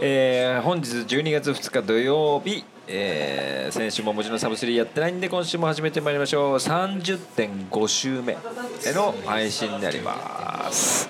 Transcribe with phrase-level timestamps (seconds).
[0.00, 6.54] えー本日12月2日土曜日、えー先週ももちろんサブスリーやってないんで今週も始めてまいりましょう。
[6.56, 8.36] 30.5週目
[8.94, 11.08] の配信になります、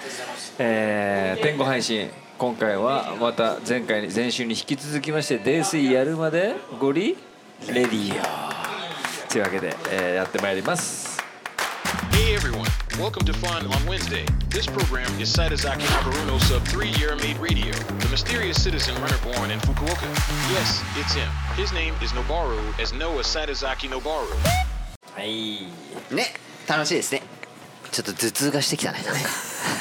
[0.58, 7.16] えー、点配信今回はまた前回に前週に引き続きまして泥酔やるまでゴリ
[7.68, 9.30] レディオ。
[9.30, 11.09] というわけで、えーやってまいります。
[13.00, 14.26] Welcome to Fun on Wednesday.
[14.50, 19.50] This program is Saitozaki Haruno's Sub 3 Year Made Radio, the mysterious citizen runner born
[19.50, 20.06] in Fukuoka.
[20.52, 21.26] Yes, it's him.
[21.56, 24.28] His name is Nobaru, as Noah Saitozaki Nobaru.
[25.16, 25.62] はい
[26.14, 26.34] ね
[26.68, 27.22] 楽しいですね
[27.90, 29.20] ちょっと頭痛がしてきたねなんか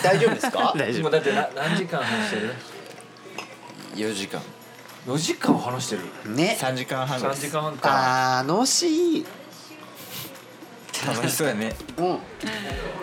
[0.02, 2.54] 大丈夫ですか大丈夫もうだってな何時間話してる
[3.96, 4.42] 4時間
[5.06, 9.26] 4時間話してるね3時間半3です時間半か楽しい
[11.06, 11.76] 楽しそうやね。
[11.98, 12.20] うん。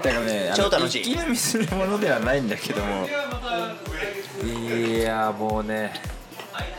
[0.02, 1.02] だからね超楽しい。
[1.02, 3.06] 一気飲みするものではないんだけども。
[4.44, 5.92] いやもうね。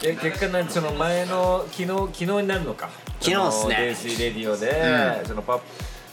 [0.04, 2.90] え結果なんその前の昨日昨日になるのか。
[3.20, 3.76] 昨日っすね。
[3.76, 5.60] 泥酔レディオで、そのパ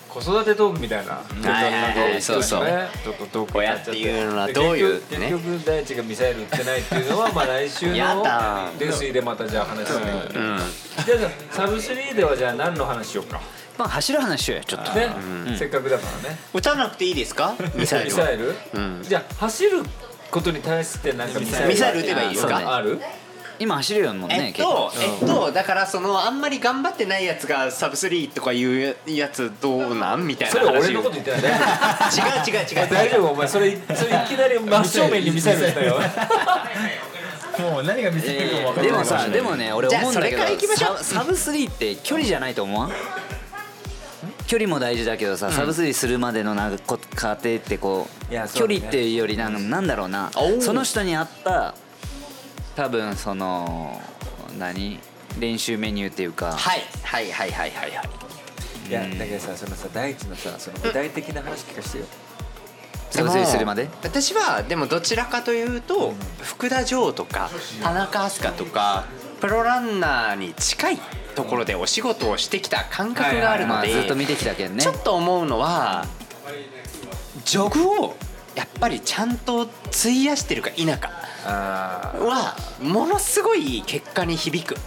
[0.09, 1.23] 子育てトークみたいな、は
[1.61, 2.23] いはいはい。
[2.23, 2.65] そうそう。
[2.65, 8.25] ねちょっとトークになっちゃって親っていうのはでどういう結局ね大地がミサイル撃ってないっていうのはまあ 来週の
[8.79, 10.59] 泥酔でまたじゃあ話する、うん。
[11.05, 13.41] じゃあサブスリーではじゃあ何の話しようか
[13.79, 14.93] まあ走る話しようよちょっと。
[14.93, 15.09] ね、
[15.59, 16.39] せっかくだからね。
[16.53, 17.55] 打たなくていいですか？
[17.75, 19.03] ミサイルサイル、うん。
[19.03, 19.83] じゃあ走る
[20.31, 21.69] ことに対してなんかミサイル？
[21.69, 22.01] ミサイル。
[22.01, 23.01] 撃てばいいですかある
[23.57, 30.27] 今走るよもんねえっと、えっと、だからそのあんまり頑張ってないやつがサブスリーとかいうやつどうなん？
[30.27, 31.53] みたいなそれ話俺のこと言ってない 違う
[32.49, 32.91] 違う違う。
[32.91, 33.29] 大丈夫？
[33.31, 36.01] お前それそれいきなり真正面に ミサイル撃ったよ。
[37.61, 38.87] もう何が見せるかも分かんない。
[38.87, 40.97] でもさでもね俺思うんだけどそれから行きましょう。
[40.99, 42.93] ササブスリーって距離じゃないと思わん？
[44.55, 48.45] 距離も大事だけどさ、サブスリーするまでのなんかこ過程ってこうね。
[48.55, 50.31] 距離っていうよりなんかなんだろうな。
[50.61, 51.75] その人に合った
[52.77, 54.01] 多分その
[54.57, 55.01] 何？
[55.41, 56.83] 練習メニューっていうか、はい。
[57.03, 58.09] はいはいはいはいはい。
[58.89, 62.05] いやだけどさそのさ大地のさその具体的な話聞かせてよ。
[63.11, 63.89] サブスリーするまで？
[64.05, 67.51] 私はでもどちらかというと、福田城とか
[67.83, 69.07] 田中飛鳥とか
[69.45, 70.99] プロランナーに近い
[71.35, 74.81] ところでお仕事をしてきた感覚があるまので、あずっと見てきたけんね。
[74.81, 76.07] ちょっと思うのは
[77.45, 78.17] ジョグを
[78.55, 81.11] やっぱりちゃんと費やしてるか否か
[81.45, 84.79] あはものすごい結果に響くっ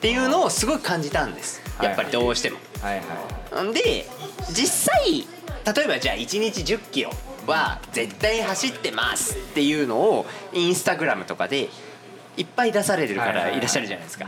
[0.00, 1.60] ていうのをすごい感じたんです。
[1.82, 2.56] やっぱりどうしても。
[2.80, 3.02] あはい
[3.52, 3.68] はい。
[3.68, 4.06] んで
[4.48, 5.26] 実際
[5.74, 7.10] 例えばじゃあ1日1 0キロ
[7.46, 11.68] は絶対走ってますっていうのをインスタグラムとかで
[12.36, 14.26] いっぱい出されるはいはいらっしゃるじゃないですか。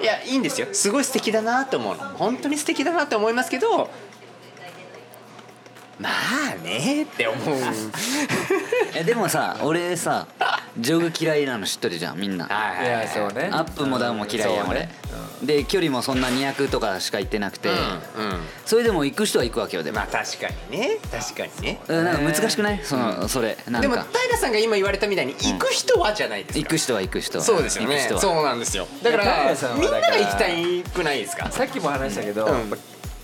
[0.00, 0.68] いやいいんですよ。
[0.72, 2.04] すごい素敵だなと思うの。
[2.10, 3.90] 本当に素敵だなと思いますけど
[5.98, 7.56] まあねって思う。
[8.94, 10.26] えでもさ俺さ
[10.78, 12.46] ジョグ嫌いなの知ってるじゃんみんな。
[12.46, 13.48] はいいやそうね。
[13.50, 14.88] アップもダウンも嫌いやん俺
[15.42, 17.76] で距離もそんな200とかしか行ってなくて、うん
[18.64, 20.98] それでも行く人は行くわけよでも、まあ確かにね。
[21.10, 21.80] 確かにね。
[21.86, 22.80] うんなんか難しくない？
[22.82, 27.40] そのそれなんでもか平さんが今言われたみたいに行く人はじゃないですか、行く人は行く人。
[27.40, 27.96] そうですよね。
[27.96, 28.20] 行く人は。
[28.20, 28.86] そうなんですよ。
[29.02, 31.50] だから平さんはみんなが行きたいくないですか？
[31.50, 32.52] さっきも話したけど、うん。
[32.52, 32.76] やっぱ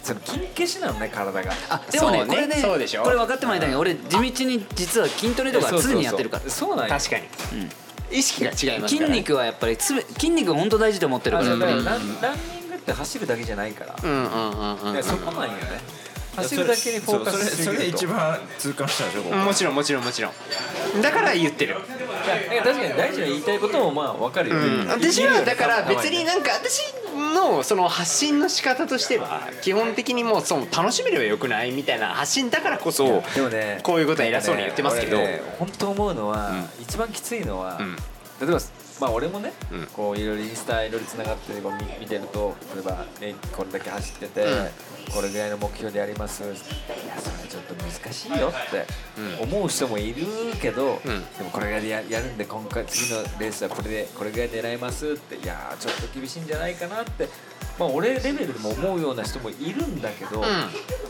[0.03, 1.53] その筋消しなのね体が。
[1.71, 2.35] あでもねそうね。
[2.35, 3.05] これねそうでしょ。
[3.05, 6.51] これ分かってもらいたいけど俺地道に実は筋トレとか常にやってるから。
[6.51, 6.99] そうなんや。
[6.99, 7.25] 確かに、
[8.13, 11.49] 意識が違います筋肉はやっぱりつめ筋肉本当大事と思ってるから。
[11.51, 12.07] ランランニ
[12.67, 16.03] ングって走るだけじゃないから、うんうんうんうんいやそこなんよね。
[16.37, 21.03] 走るだけにフォーカスそれ一番痛感したでしょもちろんもちろんもちろん。
[21.03, 21.75] だから言ってる、
[22.53, 26.81] いや確かに大事な言いたいこともまあ分かるよ、うん、私はだから別になんか私
[27.33, 37.97] のその発信の仕方としては基本的にもうその楽しめればよくないみたいな発信だからこそでもねこういうことは偉そうに言ってますけど、俺ね本当思うのは、一番きついのは、ん。
[38.41, 38.59] 例えば
[39.01, 39.87] まあ俺もね、うん。
[39.87, 44.47] こういろいろインスタいろいろつながってこう見見てると例えば、ね、これだけ走ってて、
[45.11, 46.43] これぐらいの目標でやります。
[46.45, 46.55] いや
[47.19, 48.87] それちょっと難しいよって。
[49.43, 50.27] 思う人もいる
[50.61, 51.37] けど、うん。
[51.37, 55.37] でもこれぐらいでややるんで今回次のレースはこれでこれぐらい狙いますって。
[55.37, 57.29] いやーちょっと厳しいんじゃないかなって。
[57.79, 60.45] まあ、俺レベルでも思うような人もいるんだけど、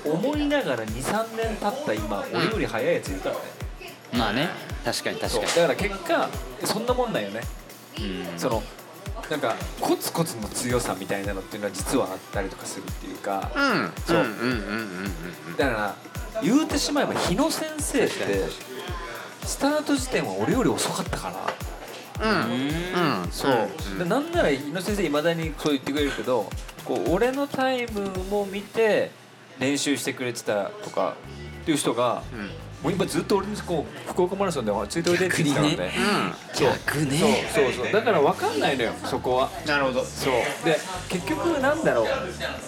[0.05, 3.40] 思いながら23年経った今俺より速いやついるからね、
[4.12, 4.49] まあね。
[4.84, 5.46] 確かに確かに。
[5.46, 6.28] だから結果
[6.64, 7.40] そんなもんなんよね、
[8.37, 8.62] その
[9.32, 13.93] なんかコツコツの強さみたいなのっていうのは実はあったりとかするっていうか、うん。
[14.05, 14.26] そう。
[15.56, 15.96] だから
[16.43, 18.14] 言うてしまえば日野先生って
[19.43, 21.32] スタート時点は俺より遅かったか
[22.20, 23.23] らうん。
[23.23, 23.32] うん。
[23.32, 26.50] そう、でなんなら日野先生いまだにそう言ってくれるけど
[26.84, 29.12] こう俺のタイムも見て
[29.58, 31.17] 練習してくれてたとか
[31.62, 32.23] っていう人が、
[32.82, 35.93] もう今ずっと俺にこう福岡マラソンでついておいでって言ってたからね。
[36.52, 36.69] そう。
[36.87, 37.19] 逆ね。
[37.55, 37.93] そうそうそう。
[37.93, 39.50] だから分かんないのよそこは。
[39.67, 40.05] なるほど。
[40.05, 40.32] そう。
[40.64, 42.06] で結局なんだろう。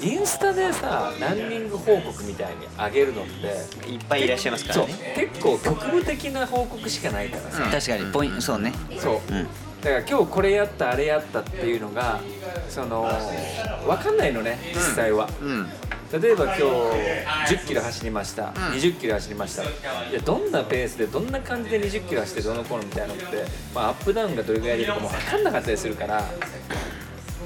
[0.01, 4.87] インスタでさランニング報告みたいに上げるのっていっぱいいらっしゃいますからそう。
[4.87, 8.73] ね結構局部的な報告しかないからさ、確かにポイントそうね。
[8.99, 9.49] そう、うん。
[9.81, 12.21] だから今日これやったあれやったっていうのが
[12.69, 13.03] その
[13.87, 15.67] 分かんないのね実際は、うん
[16.21, 16.63] 例えば今日
[17.57, 19.65] 10キロ走りました、20キロ走りました。
[19.65, 19.67] い
[20.13, 23.25] やどんなペースでどんな感じで20キロ走ってどの頃みたいなのって、
[23.75, 26.23] まあ、アップダウンがどれぐらい出るかも分かんなかったりするから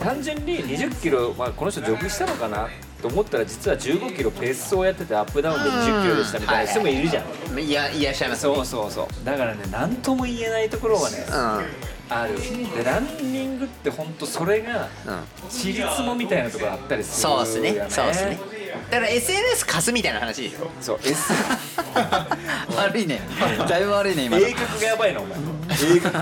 [0.02, 2.68] 単純に20キロ、まあ、この人ジョグしたのかな
[3.00, 8.42] と思ったら実は15キロペース走やっててアップダウンで20キロでしたみたいな人もいるじゃん、いやいらっしゃいます。
[8.42, 9.24] そうそうそう。
[9.24, 11.24] だからね何とも言えないところはね、
[12.10, 12.34] ある。
[12.76, 15.12] でランニングって本当それがうん。
[15.12, 17.74] うんちりつもみたいなところあったりするそうっすね。
[17.74, 18.57] よそうっすね
[18.90, 20.42] だから SNS 貸すみたいな話。
[20.42, 21.32] でしょそう S
[22.76, 23.20] 悪いね。
[23.68, 24.46] だいぶ悪いね今の。
[24.46, 25.38] 鋭角がやばいなお前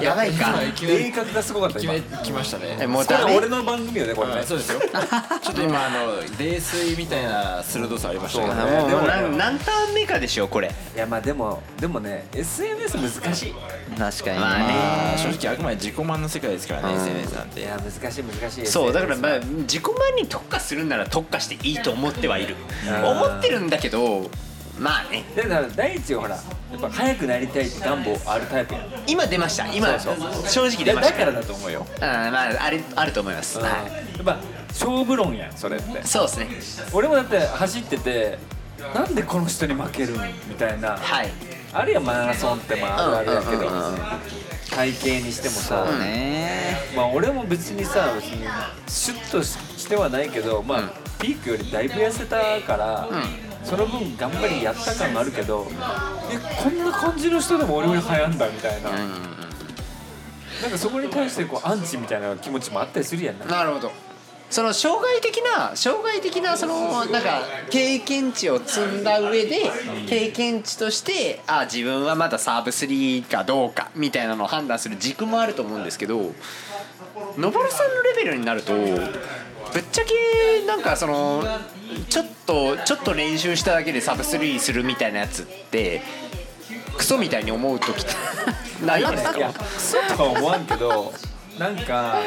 [0.02, 0.60] やばいか。
[0.81, 2.78] 鋭角がすごかった今決めきましたね。
[2.81, 3.25] えもうダメ。
[3.25, 4.43] これ俺の番組よねこれね。
[4.43, 4.81] そうですよ。
[5.43, 8.54] ちょっと今あの冷水みたいな鋭さありましたけど。
[8.54, 10.70] ねもうでもね何何ターン目かでしょこれ。
[10.94, 13.54] いやまあでもでもね SNS 難しい。
[13.96, 17.00] 確かにね、まあねまあ正直あくまで自己満の世界ですからね、うん。
[17.00, 17.60] SNS なんて。
[17.60, 18.66] いや難しい難しい。
[18.66, 19.38] そうだからまあは。
[19.40, 22.56] 自己満に特化するなら特化していいと思ってはいる。
[22.88, 23.04] うん。
[23.04, 24.31] 思ってるんだけど
[24.78, 25.25] まあね。
[25.34, 26.43] だから第一はほらや
[26.76, 28.82] っぱ速くなりたいって願望あるタイプやん。
[29.06, 29.67] 今出ました。
[29.73, 29.99] 今。
[29.99, 30.17] そう
[30.49, 31.40] 正直出だだからました。
[31.40, 33.58] ねだと思うよ、うんまああれあると思います。
[33.58, 33.82] はや
[34.20, 34.38] っぱ
[34.69, 35.99] 勝負論やんそれって。
[35.99, 36.87] いそうですね。
[36.93, 38.38] 俺もだって走ってて
[38.94, 40.20] なんでこの人に負けるん？
[40.49, 40.96] みたいな。
[40.96, 41.31] はい。
[41.72, 43.99] あるいはマラソンってまああるあるだけどうんうんうんうん。
[44.70, 46.76] 体型にしてもさ、そうね。
[46.94, 48.46] まあ俺も別にさ別に
[48.87, 50.81] シュッとしてはないけどまあ、
[51.19, 53.08] ピークよりだいぶ痩せたから、
[53.66, 55.66] その分頑張りやった感があるけど
[56.30, 58.96] えこんな感じの人でも俺より速んだみたいな、な
[60.68, 63.46] んかそこに対してこうアンチみたいな気持ちもあったりするやんな。
[63.46, 64.06] なるほど。
[64.48, 69.62] その障害的な障害的なそのなんか経験値を積んだ上で
[70.08, 76.32] 経験値としてあ自分はまだサーブ3かどうかみたいなのを判断する軸もあると思うんですけど
[77.36, 78.72] のぼるさんのレベルになると
[79.72, 81.44] ぶっちゃけなんかその
[82.08, 86.02] ちょっとちょっと練習しただけでサブ3するみたいなやつって
[86.96, 89.52] クソみたいに思う時ってないですか？
[89.52, 91.12] クソとは思わんけど
[91.58, 92.18] なんか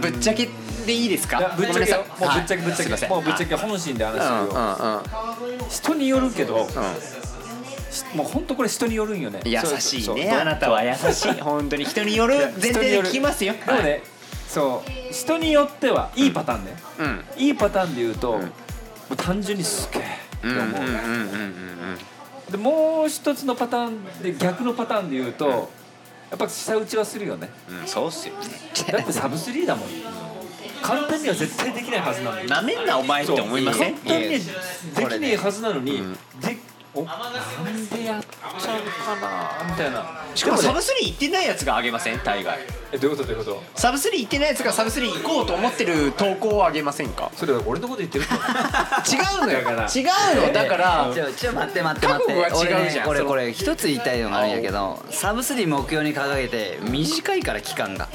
[0.00, 0.48] ぶっちゃけ
[0.86, 1.54] でいいですか？
[1.56, 5.68] ぶっちゃけよもうぶっちゃけぶっちゃけ、はいもうぶっちゃけ本心で話するよ、うんうんうん。
[5.70, 6.66] 人によるけど、うん。
[6.66, 9.40] しもう本当これ人によるんよね。
[9.44, 11.32] 優しいねあなたは優しい。
[11.40, 12.36] 本当に人による。
[12.60, 13.54] 前提で聞きますよ。
[13.54, 14.02] でもね、
[14.54, 15.12] そう。
[15.12, 17.24] 人によってはいいパターンね、うん。
[17.36, 18.38] いいパターンで言うと、も
[19.10, 20.06] う単純にすげえっ
[20.40, 27.50] て思う、でもう一つのパターンで逆のパターンで言うと、やっぱ下打ちはするよね。
[27.68, 28.34] うんうんそうっすよ
[28.92, 29.88] だってサブスリーだもん。
[30.82, 32.48] 簡単には絶対できないはずなのに。
[32.48, 33.94] なめんなお前って思いません？
[33.96, 34.40] 簡単にでい
[35.02, 36.12] やきないはずなのに、うん。
[36.12, 36.18] で
[36.48, 37.70] おな。
[37.70, 39.70] んでやっちゃうかな。
[39.70, 40.04] みたいな。
[40.34, 42.20] しかもサブでね3行ってないやつがあげません？
[42.24, 42.58] 大概。
[42.92, 43.62] えどういうことどういうこと？
[43.74, 47.30] サブ3行ってないやつがサブ3行こうと思ってる投稿をあげませんか？
[47.34, 48.24] それは俺のこと言ってる
[49.10, 49.58] 違うのよ。
[49.60, 49.88] だから。
[49.94, 50.00] 違
[50.38, 50.52] うの。
[50.52, 51.10] だから。
[51.14, 52.32] ちょちょ待って待って待って。
[52.34, 53.08] 覚悟が違うじゃん。
[53.08, 58.08] 俺ね俺これ一つ言いたいのがあるんやけどサブ3目標に掲げて短いから期間が。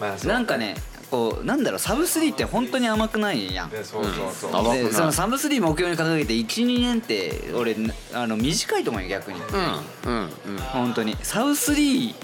[0.00, 0.32] まあそう。
[0.32, 0.74] なんかね
[1.10, 3.70] こうなんだろうサブ3って本当に甘くないやん。
[3.70, 4.12] でそうそう
[4.52, 7.76] そう、でそのサブ3目標に掲げて12年って俺
[8.12, 9.40] あの短いと思うよ逆に。
[9.40, 10.58] うんうんうん。
[10.58, 11.16] 本当に。
[11.22, 12.16] サブ3っ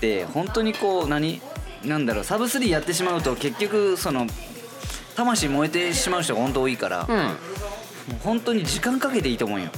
[0.00, 1.40] て本当にこう何？
[1.84, 4.28] なんだろうサブ3やってしまうと結局その
[5.16, 7.18] 魂燃えてしまう人が本当多いから、もう
[8.22, 9.68] 本当に時間かけていいと思うよ。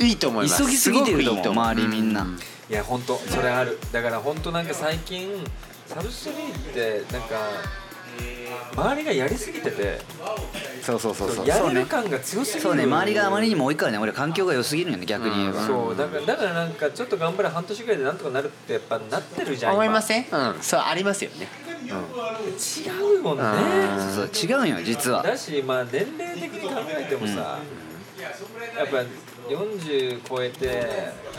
[0.00, 0.64] いいと思います。
[0.64, 1.48] 急ぎすぎてると思う。
[1.48, 2.38] 周りみんな、うん。
[2.68, 3.78] いや本当それある。
[3.92, 5.28] だから本当なんか最近
[5.86, 7.36] サブスリーってなんか
[8.76, 10.00] 周りがやりすぎてて。
[10.82, 11.46] そうそうそうそう。
[11.46, 12.60] やれる感が強すぎる。
[12.60, 20.26] そうね周りがあまりにも多いからね俺環境が良すぎるよね逆に言えば、そうだからだからなんかちょっと頑張れ半年ぐらいでなんとかなるってやっぱなってるじゃんん思いません？
[20.30, 20.56] うん。
[20.60, 21.48] そうありますよね。
[21.86, 21.88] 違
[23.18, 23.44] うもんね。
[24.14, 25.22] そうそう違うんよ実は。
[25.22, 27.58] だしまあ年齢的に考えてもさ、
[28.76, 29.04] やっぱ
[29.48, 30.72] 40超えてや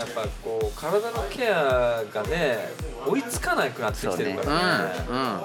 [0.06, 2.70] っぱこう体のケアがね
[3.06, 5.06] 追いつかなくなってきてるからね。
[5.08, 5.40] うん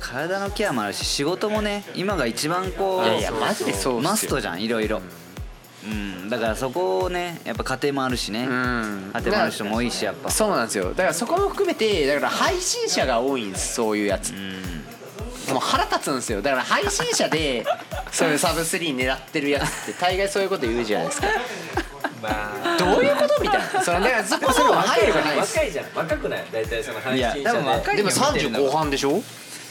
[0.00, 5.00] 体のケアもあるし仕事もね今が一番こういやいやマジでそうマストじゃんいろいろ。
[5.82, 8.44] うんだからそこをねやっぱ家庭もあるしね。
[8.46, 9.10] うん。
[9.14, 10.30] 家庭もある人も多いしやっぱ。
[10.30, 10.90] そうなんですよ。
[10.90, 14.32] だからそこも含めてだから配信者が多いんですそういうやつ。
[15.50, 16.42] もう腹立つんですよ。
[16.42, 17.64] だから配信者で
[18.12, 21.26] そういうサブ3狙ってるやつって大概そういうこと言うじゃないですか。
[22.22, 22.76] まあ。
[22.78, 23.82] どういうことみたいな。
[23.82, 25.56] そのだからそこそれは入るがないです。
[25.56, 25.86] 若いじゃん。
[25.94, 26.44] 若くない？
[26.52, 27.40] 大体その配信者で。
[27.40, 29.22] いや多分若いでも30後半でしょ？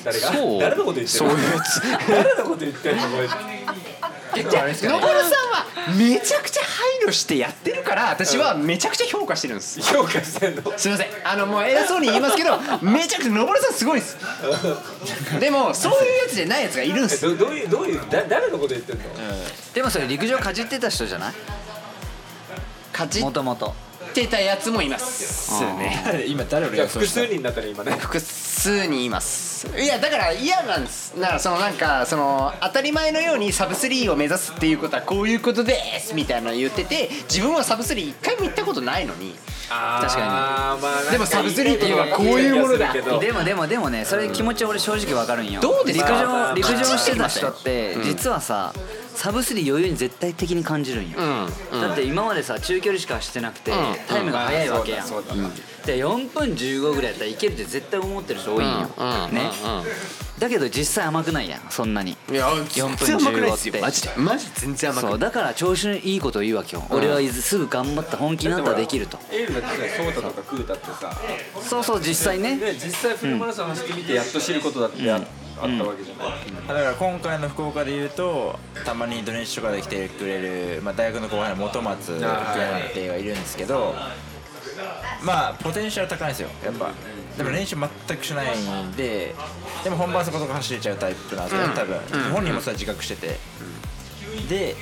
[0.03, 0.33] 誰が？
[0.33, 0.61] そう。
[0.61, 1.31] 誰のこと言ってるの？
[1.31, 1.81] そういうやつ。
[2.07, 3.01] 誰のこと言ってるの？
[3.01, 5.65] これじゃあのぼるさんは
[5.97, 9.81] めちゃくちゃ配慮してやってるから私はめちゃくちゃ評価してるんです。
[9.81, 10.61] 評価してんの？
[10.77, 11.07] すいません。
[11.25, 14.17] あのもう偉そうに言いますけどめちゃくちゃのぼるさんすごいです。
[15.39, 17.21] でもそういうやつじゃないやつがいるんです。
[17.21, 19.03] どどういうどういうだ誰のこと言ってんの？
[19.73, 21.33] でもそれ陸上かじってた人じゃない？
[22.93, 23.73] 勝ちもともと
[24.13, 25.63] てたやつもいます。
[25.75, 26.23] ね。
[26.27, 27.93] 今誰をじゃあ複数人だったら今ね。
[27.93, 31.19] 複数にいますいやだから嫌なんです。
[31.19, 39.35] だからそのなんかその当たり前のようにサブ3を目指すっていうことはこういうことですみたいなの言ってて自分はサブ3一回も行ったことないのに。
[39.69, 42.91] 確かに、まあ、でもサブスリーっていうのはこういうものだ。
[42.91, 45.61] けどでもでもでもねそれ気持ち俺正直わかるんよ。
[45.61, 46.09] どうですか？
[46.09, 48.73] 陸まあ上陸上してたまあ人って実はさ
[49.13, 51.19] サブスリー余裕に絶対的に感じるんよ。
[51.19, 51.81] うん。
[51.81, 53.75] だって今までさ中距離しかしてなくてん。
[54.07, 55.07] タイムが速いわけやん。
[55.07, 55.35] そうだ
[55.89, 59.51] そうだで4分15ぐらいやったらいけるって絶対思ってる人多いんようんね
[60.39, 62.15] だけど実際甘くないやんそんなに。
[62.31, 63.81] いや4分全然甘くないですよ15って。
[63.81, 64.09] マジで？
[64.15, 64.51] マジで？
[64.55, 65.11] 全然甘くない。
[65.11, 66.83] そうだから調子のいいことを言うわけよ。
[66.89, 69.19] 俺はすぐ頑張った本気になったらできると。
[69.33, 71.11] エールだってねソータとかクータってさ。
[71.61, 72.55] そうそう実際ね。
[72.55, 75.23] ね実際フルマラソン走ってみてやっと知ることだってあ,、あっ
[75.77, 83.93] たわけじゃない、だから今回の福岡で言うとたまに土日とかで来てくれる、まあ、大学の後輩の本松っていうがいるんですけど
[85.23, 86.49] まあポテンシャル高いんですよ。
[86.63, 86.91] やっぱ。
[87.37, 89.33] でも練習全くしないんで
[89.83, 91.99] でも本番そこそこ走れちゃうタイプなんですよね多分。
[92.33, 93.37] 本人もそれは自覚してて。
[94.49, 94.75] で、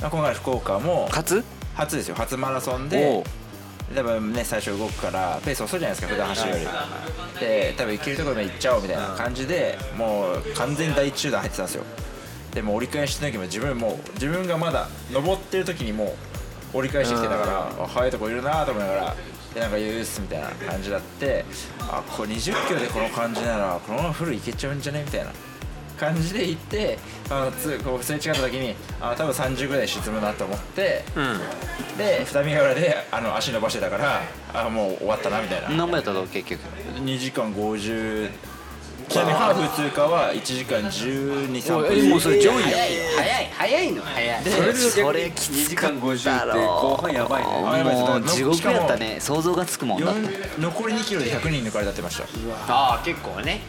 [0.00, 1.42] まあ、今回の福岡も初？
[1.74, 2.14] 初ですよ。
[2.14, 3.94] 初マラソンおでう。
[3.94, 7.40] 多分ね最初動くからペース遅いじゃないですか普段走るより。
[7.40, 11.84] で多分行けるところまで行っちゃおうみたいな感じでもう完全に第一集団入ってたんですよ。
[12.54, 16.29] でも折り返しの時も自分もう自分がまだ登ってる時にもう
[16.72, 19.16] 折り返してきてたからあ速いとこいるなと思いながら
[19.54, 21.44] でなんかユースみたいな感じだって
[21.80, 25.32] あこれ20キロでこの感じならこのままフルいけちゃうんじゃねみたいな。
[25.98, 26.98] 感じで行って
[27.28, 31.04] あのつこうすれ違った時にあ多分30ぐらい沈むなと思って、
[31.98, 34.22] で二見ヶ浦であの足伸ばしてたから
[34.54, 35.68] あもう終わったなみたいな。
[35.68, 36.62] 何倍やったの結局
[37.04, 38.30] ？2時間50
[39.10, 41.98] ちなみにハーフ通過は1時間123お分。
[41.98, 44.44] いもうそれ上位や早い早い早いの早い。
[44.44, 47.48] それでそれきつかった50って後半やばいね。
[47.50, 49.18] あやばいですもう地獄やったね。
[49.18, 50.20] 想像がつくもんだって
[50.58, 52.24] 四残り2キロで100人抜かれたってました。
[52.72, 53.62] ああ結構ね。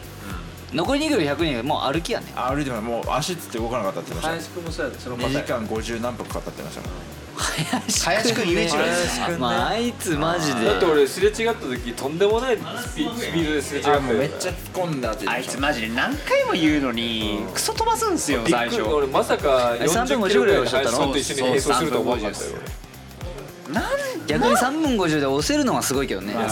[0.72, 2.32] 残り2キロ100人がもう歩きやね。
[2.36, 9.38] あ歩いてももう足つって動かなかったって言ってま林しくんもそうやでそのた2パターン時間50何分かかったって言ってました林くん雄一郎です林くんね。
[9.38, 10.66] まああいつマジで。
[10.66, 18.82] だって俺すれ違った時とんでもないスピスピードですれ違っためっちゃ突っ込んだって言あいつマジで何回も言うのにクソ飛ばすんすよびっくり最初。
[18.82, 22.50] 俺まさか3分40 50キロぐらいの林さんと一緒に並走すると思わなかったよ
[23.72, 23.84] なん
[24.26, 26.34] 逆に3分50で押せるのはすごいけどね。
[26.34, 26.46] ま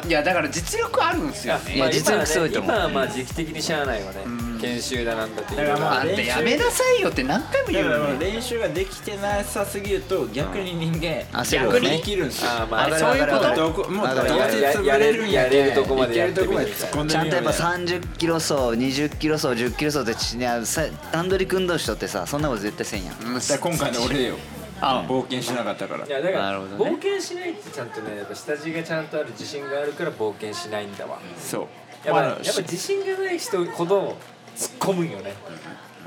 [0.00, 1.76] でいやだから実力あるんですよね。
[1.76, 2.72] いや実力すごいと思う。
[2.72, 4.24] 今はまあ時期的にしゃあないわね
[4.62, 5.58] 研修だなんだっていう。
[5.58, 11.96] だからまあんたやめなさいよって何回もだ言うからもうのに練習ができてなさすぎると逆に人間逆に焦るよね。
[11.98, 12.50] 生きるんですよ。
[12.50, 13.54] あーまああそういうこと。
[13.56, 23.18] どこもうどうせ潰れるんやけんやれるとこまでやってみるいけるとこまで突っ込んでちゃんとやっぱみようみたいな30キロ走20キロ走10キロ走っていやさ段取り組んどる人ってさそんなこと絶対せんやん。
[23.18, 24.36] だから今回の俺よ。
[24.82, 26.06] 冒険しなかったから。
[26.06, 26.90] いやだからなるほどね。
[26.90, 31.20] 冒険しないってちゃんとねやっぱ下地がちゃんとある自信があるから冒険しないんだわ。
[31.38, 31.66] そう。
[32.04, 34.16] やっぱまあやっぱ自信がない人ほど
[34.56, 35.34] 突っ込むんよね。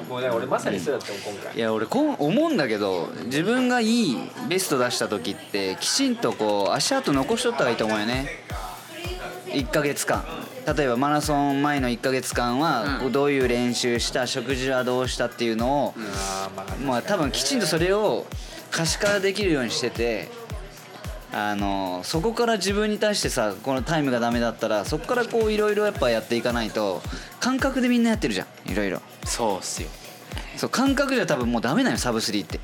[0.10, 1.56] もうだから俺まさにそうだったもん今回。
[1.56, 4.18] いや俺こう思うんだけど自分がいい
[4.50, 8.28] ベスト出した時ってきちんとこう足跡残しとった方がいいと思うよね。
[9.48, 10.24] 1ヶ月間。
[10.76, 18.26] 例えばマラソン前の1ヶ月間はこうどういう練習した食事はどうしたっていうのをあーまあまあ多分きちんとそれを
[18.72, 20.28] 可視化できるようにしてて
[21.32, 27.02] あのそこから自分に対してさこのタイムがダメだったらそこからこういろいろやっぱやっていかないと
[27.46, 28.72] 感覚でみんなやってるじゃん。
[28.72, 29.00] いろいろ。
[29.24, 29.90] そうっすよ。
[30.58, 32.60] そう感覚じゃ多分もうダメなのよサブスリーって。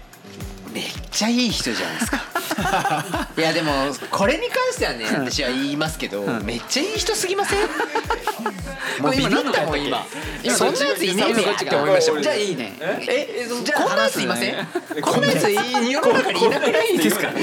[0.73, 2.21] めっちゃいい人じゃないですか。
[3.37, 3.71] いやでも
[4.09, 7.59] これに関してはね私は言いますけどめっちゃいい人すぎません？
[9.03, 10.05] もうビビったもん今
[10.43, 11.91] 今そんなやついねえべやって思い。
[11.91, 12.73] ましたもんじゃあいいね。
[13.07, 14.67] えじゃあこんなやついません？
[15.01, 17.27] こんなやつ世の中にいなくないですか？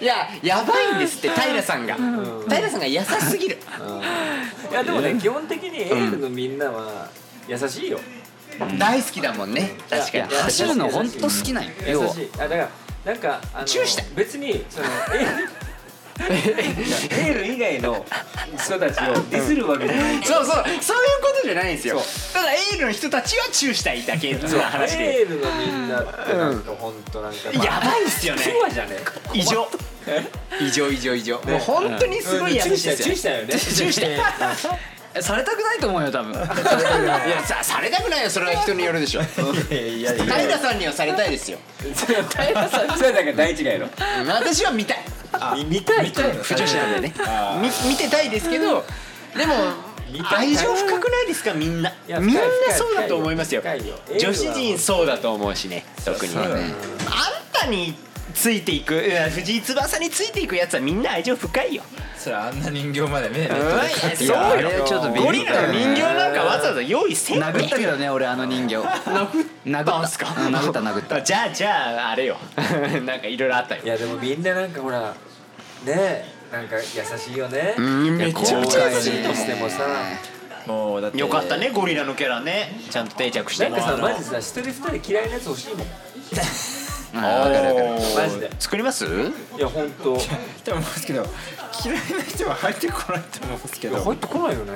[0.00, 1.96] いややばいんですって平さんが。
[2.48, 3.58] 平さんが優しすぎる
[4.70, 7.08] いやでもね基本的にエールのみんなは
[7.48, 7.98] 優しいよ。
[8.78, 9.72] 大好きだもんね。
[9.88, 10.24] 確かに。
[10.24, 11.70] 走るの本当好きなんよ。
[11.86, 12.30] 要は優しい。
[12.36, 12.68] あだから
[13.04, 14.04] なんかあのチューした。
[14.14, 15.50] 別にそのエール
[16.20, 18.04] エール以外の
[18.58, 20.22] 人たちをディスるわけじゃない。
[20.22, 20.54] そうそう。
[20.54, 20.82] そういうこ
[21.40, 22.02] とじゃないんですよ。
[22.34, 25.20] ただエールの人たちはチューしたいだけの話で。
[25.22, 28.42] エールのみんなってなんか本当なんかやばいっすよね。
[28.42, 28.98] ピュアじゃね
[29.32, 29.66] 異常
[30.60, 31.40] 異常異常異常。
[31.42, 32.96] もう本当にすごいやつですよ。
[32.96, 33.58] チューしたよね。
[33.58, 34.06] チューした
[35.12, 36.32] えされたくないと思うよ多分。
[36.32, 36.36] い。
[36.36, 39.20] やさされたくないよそれは人によるでしょ。
[39.20, 39.24] い
[39.74, 41.58] やいや平さんにはされたいですよ。
[42.36, 43.88] 平さんそれだから第一がやろ
[44.28, 44.98] 私は見たい。
[45.66, 46.04] 見たい。
[46.04, 47.14] 見たいの不女子なんでね。
[47.84, 48.84] 見てたいですけど
[49.36, 49.54] でも
[50.30, 51.92] 愛情深くないですかみんな。
[52.06, 52.42] やみんな
[52.76, 53.62] そうだと思いますよ。
[54.16, 56.40] 女子陣そうだと思うしね特にね。
[56.42, 56.56] あん
[57.52, 57.96] たに
[58.30, 58.94] ついていく。
[58.94, 61.82] いや藤井翼についていくやつはみんな愛情深いよ。
[62.16, 63.48] それあんな人形までね
[64.14, 64.70] そうよ。
[64.70, 68.76] れちょっとゴリラの人形なんかわざわざ用意せん殴ったけどね俺あの人形。
[68.76, 70.02] 殴った。
[70.02, 70.26] んすか。
[70.38, 71.22] うん殴った殴った。
[71.22, 72.36] じゃあじゃああれよ。
[73.06, 73.82] なんかいろいろあったよ。
[73.84, 75.14] いやでもみんななんかほらね
[75.86, 77.74] えなんか優しいよね。
[77.78, 79.84] んめちゃくちゃ優しいとしてもさ。
[80.66, 82.78] もうだってよかったねゴリラのキャラね。
[82.90, 83.68] ちゃんと定着して。
[83.70, 85.86] なんかさマジさ一人二人嫌いなやつ欲しいもん
[87.12, 88.50] うんわかるわかるマジで。
[88.58, 89.04] 作ります？
[89.04, 89.08] い
[89.58, 90.10] や本当と。
[90.12, 91.26] 思うんですけど
[91.84, 94.02] 嫌いな人は入ってこないと思うんですけど。
[94.02, 94.72] 入ってこないよね。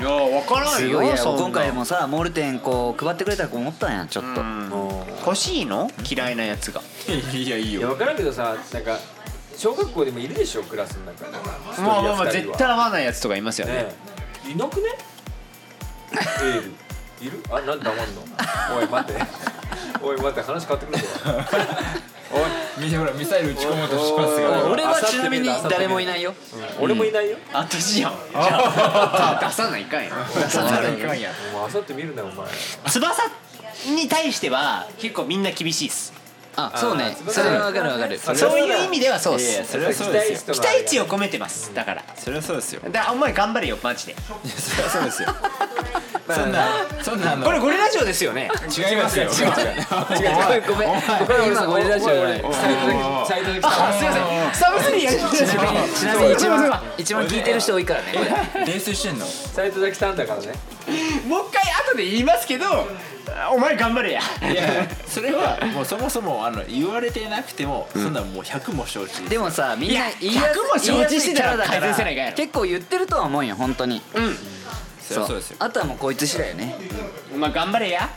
[0.00, 0.70] いや分からんよ。
[0.70, 1.42] すごいやそんな。
[1.42, 4.42] 今回もさモール店こう配ってくれたらと思ったんやちょっと。
[5.26, 5.90] 欲しいの？
[6.08, 6.80] 嫌いなやつが。
[7.32, 7.80] いやいいよ。
[7.80, 8.98] いや分からんけどさなんか
[9.56, 10.62] 小学校でもいるでしょ？
[10.62, 13.74] クラスの中にまあまあまあ絶対合わないやつとかいますよね。
[13.74, 13.94] ね
[14.48, 14.50] え。
[14.52, 14.88] いなくね？
[16.12, 16.72] エール。
[17.26, 17.40] いる？
[17.50, 18.22] あなんで黙んの？
[18.78, 19.20] おい待って
[20.02, 21.04] おい待って話変わってくるぞ。
[22.78, 26.34] みほらミサイル撃ち込もうとしますが俺はちなみに誰もいないよ。
[26.80, 27.36] 俺もいないよ。
[27.52, 30.10] 私やんじゃあ 出さないかんや。
[30.34, 31.30] 出さないいかんや。
[31.52, 32.48] もうあさって見るなよお前。
[32.90, 33.22] 翼
[33.86, 36.12] に対しては結構みんな厳しいっす。
[36.56, 37.16] あそうね。
[37.28, 38.18] それはわかるわかる。
[38.18, 40.48] そういう意味ではそうっいやいやすそれはそうです。
[40.48, 41.72] よ期待値を込めてます。
[41.74, 42.04] だから。
[42.16, 42.80] それはそうですよ。
[42.90, 44.12] だからお前頑張れよマジで。
[44.12, 45.28] いやそれはそうですよ
[46.26, 46.64] そんな
[47.02, 48.50] そんなこれゴリラ城ですよね。
[48.70, 49.24] 違いますよ。
[49.24, 50.90] 違う違う違う違うごめん。
[51.52, 52.40] 今俺ラジオじ
[53.62, 54.54] あすいません。
[54.54, 58.12] サブスリーやりましたちなみにちなみに一番一番聞いてる人多いからね。
[58.14, 58.20] こ
[58.58, 59.26] れ泥酔してんの？
[59.26, 60.46] サイトで来たんだからね。
[61.28, 62.64] もう一回後で言いますけど
[63.52, 64.20] お前頑張れや。
[64.50, 69.22] いやそれはもうそもそもあの言われてなくてもそんなもう100も承知。
[69.28, 74.00] でもさみんな言いやす100も承知してたら改善せないか結構言ってるとは思うよ本当に。
[74.14, 74.36] うん
[75.04, 75.36] そう。
[75.36, 75.56] ですよ。
[75.60, 76.74] あとはもうこいつ次第よね。
[77.36, 78.08] まあ頑張れや。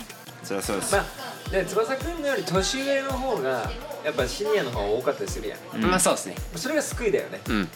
[0.43, 0.95] それはそうです。
[0.95, 1.05] まあ
[1.49, 3.71] で翼くんのより年上の方が
[4.03, 5.81] やっぱシニアの方が多かったりするやん。
[5.81, 6.35] まあそうですね。
[6.55, 7.41] それが救いだよね。
[7.47, 7.69] うん。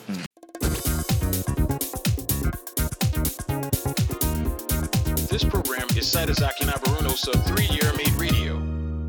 [5.27, 8.59] This program is Saitazaki Nabaruno Sub 3-Year Made Radio.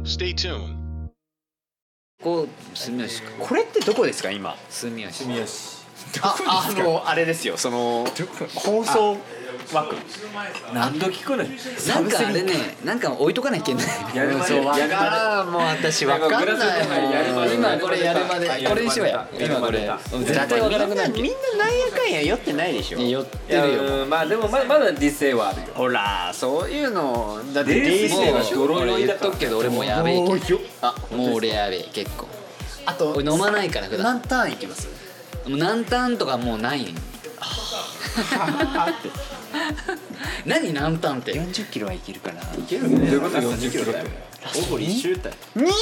[0.04, 0.76] Stay tuned.
[2.22, 3.08] こう住
[3.40, 4.56] これってどこですか今？
[4.70, 5.36] 住吉。
[5.36, 5.81] よし
[6.22, 6.36] あ
[6.68, 7.56] あのあれですよ。
[7.56, 8.06] その
[8.54, 9.16] 放送
[9.72, 9.94] 枠。
[10.74, 11.44] 何度聞くの？
[11.44, 12.52] なんかあれね
[12.84, 14.16] なんか置いとかなきゃいけない。
[14.16, 16.42] やるまでやるもう私わかんない
[17.54, 18.66] 今これやるまで。
[18.66, 19.28] これにしようや。
[19.38, 19.88] 今これ。
[20.24, 21.12] 絶対わからなくなる。
[21.14, 22.98] みんななんやかんや酔ってないでしょ。
[22.98, 23.82] 寄ってでるよ。
[24.02, 25.66] うんまあでもままだ理性はあるよ。
[25.74, 30.18] ほらそういうのだって冷静冷は静もう俺言っとくけど俺もうやべえ
[30.80, 32.26] あもう俺やべえ結構。
[32.84, 34.04] あと俺飲まないから普段。
[34.04, 34.88] 何ターンいきます？
[35.48, 36.82] もう何ターンとかもうない。
[36.82, 36.94] ん
[40.46, 41.34] 何何ターンって。
[41.34, 42.40] 40キロはいけるかな。
[42.42, 44.06] いけるねどういうこと？40キロだよ。
[44.68, 45.72] おごり一周隊にい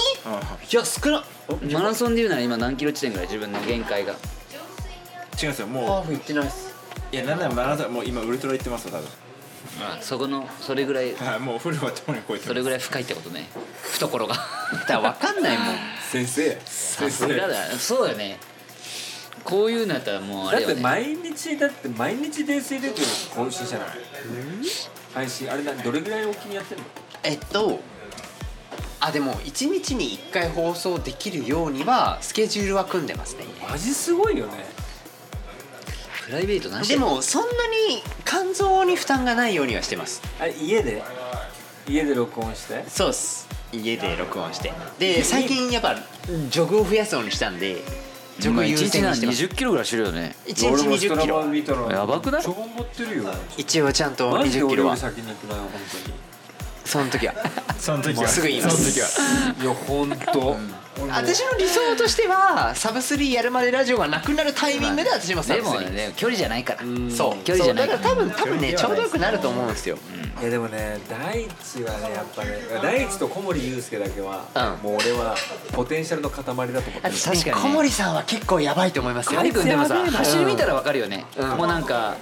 [0.76, 1.24] や少な
[1.72, 3.26] マラソンで言うなら今何キロ地点ぐらい？
[3.26, 4.12] 自分の限界が。
[4.12, 6.74] 違うんですよハもーフいってないっす。
[7.12, 9.08] ういやなんならマラソンもう今ウルトラ行ってますよ多分。
[10.02, 11.14] そこのそれぐらい。
[11.14, 13.48] はいもうフルはともに超えてそれぐらい深いってことね。
[13.92, 14.34] 懐が。
[14.86, 15.76] だから分かんないもん。
[16.10, 16.58] 先生。
[16.66, 17.78] さすがだ。
[17.78, 18.38] そうだよね
[19.44, 23.88] こういうのやったらもうあだって毎日だって毎日泥酔レディオ更新じゃない？
[25.14, 26.84] 配信あれなどれぐらいお気にやってんの？
[27.22, 27.80] えっと
[29.00, 33.44] あでも1日に1回放送できるようにはスケジュールは組んでますね。
[33.68, 34.52] マジすごいよね。
[36.26, 36.88] プライベートなし。
[36.88, 37.48] でもそんな
[37.88, 40.20] に肝臓に負担がないようにはしてます。
[40.38, 41.02] あれ家で？
[41.88, 42.84] 家で録音して？
[42.88, 43.48] そうっす。
[43.72, 44.72] 家で録音して。
[44.98, 45.96] で最近やっぱ
[46.50, 47.82] ジョグを増やすようにしたんで
[48.40, 49.44] ジョグ優1日な先にしてます。
[49.44, 50.34] 20キロぐらいしてるよね。
[50.46, 51.90] 1日20キロ。
[51.90, 52.42] やばくない？
[52.42, 53.24] 超頑張ってるよ。
[53.56, 56.29] 一応ちゃんと20マジでキロは先に行くなよ本当に
[56.90, 57.34] その時は。
[57.78, 58.26] その時は。
[58.28, 58.76] すぐ言います。
[58.76, 59.06] その時は。
[59.62, 60.56] いや本当
[61.08, 66.80] 私の理想としてはサブ3やるまでラジオがなくなるタイミングで私もサブでも3ね距離じゃないから。
[67.10, 67.44] そう。
[67.44, 67.88] 距離じゃない。
[67.88, 69.96] から多分多分ねちょうどよくなると思うんですよ。
[70.40, 72.50] いやでもね大地はねやっぱね
[72.82, 74.44] 大地と小森祐介だけは、
[74.82, 74.90] うん。
[74.90, 75.36] もう俺は
[75.72, 77.00] ポテンシャルの塊だと思ってる。
[77.00, 77.44] 確かに。
[77.44, 77.52] ね。
[77.52, 79.38] 小森さんは結構やばいと思いますよ。
[79.38, 81.24] ハリ君でもさ走り見たらわかるよね。
[81.38, 81.48] うん。
[81.50, 82.16] もうなんか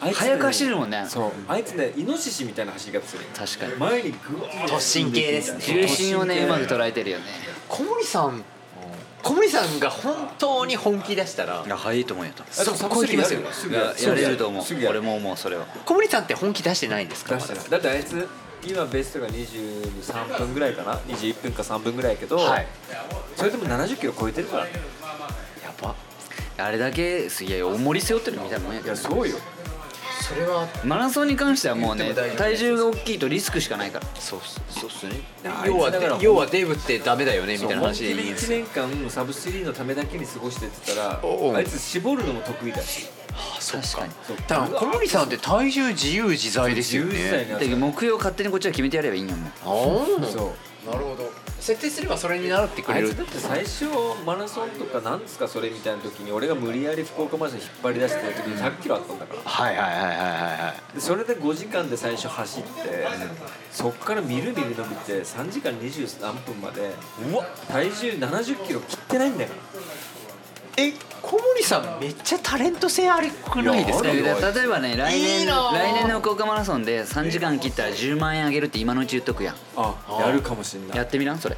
[0.00, 1.04] あいつね早く走るもんね。
[1.08, 1.32] そう。
[1.48, 3.74] あいつねイノシシみたいな走り方する確かに。
[3.74, 5.60] 前にグワー突進系ですね。
[5.60, 7.24] 重心をねうまく捉えてるよね。
[7.68, 8.44] 小森さん
[9.22, 13.40] 小森さんが本当に本気出したらいや早いと思うよそこ行きますよ。
[13.72, 14.64] ややれると思う。
[14.88, 15.66] 俺も思うそれは。
[15.84, 17.34] 小森さんって本気出してないんですか？
[17.34, 17.68] 出してない。
[17.70, 17.78] だ。
[17.78, 18.28] ってあいつ
[18.64, 22.66] 今ベストが23分ぐらいかな？21分か3分ぐらいやけど、はい。
[23.36, 24.64] それでも70キロ超えてるから。
[24.64, 24.70] ね
[25.64, 25.94] やば。
[26.58, 29.36] あれだけいや重り背負ってるみたいなもんやいけどやそうよ
[30.26, 34.06] それはマラソンに関してはもうね体重が大きいとリスクしかないから。
[34.16, 35.20] そうそうっすね。
[35.44, 38.02] や要は要はデブってダメだよねみたいな話。
[38.02, 43.06] でいいん本気ですで1年間サブ3のためだけに過ごしてって言ったらあいつ絞るのも得意だし。
[43.32, 44.12] あそっ確かに。
[44.26, 47.76] そうだから小森さんって体重自由自在ですよ11歳ね。
[47.76, 49.46] 目標勝手にこっちは決めてやればいいんやもん。
[49.46, 50.54] ああそ
[50.86, 50.90] う。
[50.90, 53.08] なるほど設定すればそれになってくれる。
[53.08, 53.86] あいつだって最初
[54.24, 59.40] マラソンとかなんですかそれみたいな時に俺が無理やり福岡マラソン引っ張り出してた時に100キロあったんだから。
[59.42, 62.70] はいはいはいはいはいはいでそれで5時間で最初走って
[63.72, 66.92] そっからみるみる伸びて3時間20何分まで
[67.32, 69.50] うわ体重70キロ切ってないんだよ。
[70.76, 70.92] え？
[71.22, 74.10] 小森さんめっちゃタレント性ありくないですか？
[74.10, 79.54] 例えばね来年来年の福岡マラソンで3時間切ったら10万円あげるって今のうち言っとくやん。
[79.76, 80.96] あやるかもしんない。
[80.96, 81.36] やってみな？
[81.38, 81.56] それ。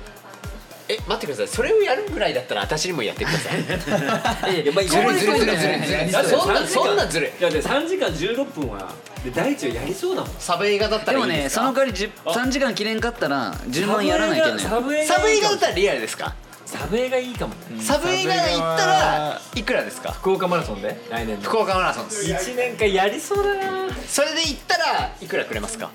[0.91, 1.49] え待ってください。
[1.49, 3.59] それをやるぐらいだったら私にもやってください。
[4.57, 6.11] えやばいずるいずるいずるいずるいずるい。
[6.13, 7.41] だってそんな3時間そんなずるい。
[7.41, 8.91] いやで3時間16分は
[9.23, 10.31] で大地はやりそうだもん。
[10.39, 11.61] サブ映画だったでもねらいいですか？
[11.61, 15.07] その代わり10 3時間切れんかったら10万円やらないけんねサブ映
[15.43, 16.35] 画だったらリアルですか？
[16.69, 17.55] サブ映画いいかも。
[17.81, 20.13] サブ映画行ったらいくらですか？
[20.13, 21.43] 福岡マラソンで来年の。
[21.43, 22.31] 福岡マラソンです。
[22.31, 23.95] 1年間やりそうだな。
[24.07, 25.91] それで行ったらいくらくれますか？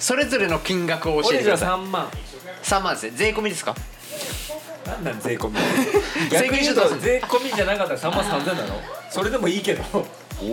[0.00, 1.68] それぞれの金額を教えてください。
[1.68, 2.08] 3万。
[2.64, 3.12] 3万ですね。
[3.14, 3.76] 税込みですか？
[4.84, 5.54] なんなん税込み？
[6.28, 8.80] 税込み逆に言うと税込みじゃなかったら3万3000なの
[9.10, 9.84] それでもいいけど。
[10.42, 10.46] お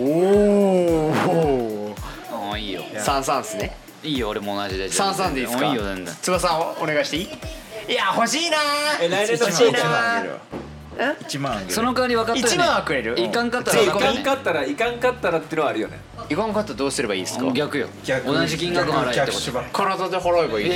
[1.12, 1.94] お
[2.30, 2.82] ああいいよ。
[2.98, 3.76] 三三ですね。
[4.04, 4.88] いいよ俺も同じで。
[4.88, 5.66] 三三でいいですか？
[5.66, 6.14] いいよ全然。
[6.22, 7.28] 翼をお願いしていい？
[7.88, 8.56] いや欲しいな。
[9.00, 10.22] え来年の欲しい1万あな。
[10.22, 10.40] げるわ
[11.28, 11.70] 1万あげる。
[11.72, 13.20] その代わり分かったよね1万はくれる。
[13.20, 15.98] いかんかったらいかんかったらいかんかったらっていうのはあるよね
[16.30, 17.50] いかんかったらどうすればいいですか？
[17.52, 17.88] 逆よ。
[18.04, 18.26] 逆。
[18.32, 19.42] 同じ金額払えってこと。
[19.72, 20.66] 体で払えばいい。
[20.66, 20.70] い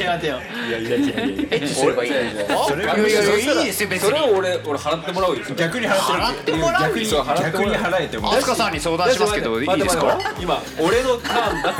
[0.00, 0.98] や待てよいやいやいや。
[0.98, 5.42] いやエッチすればいいいやいやいいいですよ別それ俺俺払ってもらうよ。
[5.56, 10.18] 逆に払って払ってもらう逆にそう払って逆にもらう払えても飛鳥さんに相談しますけどいいですか？
[10.40, 11.74] 今俺のターンだっ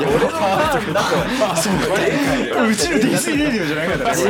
[0.00, 1.16] 俺のターンだと。
[2.68, 4.22] うちのディスイレディオじゃなかったね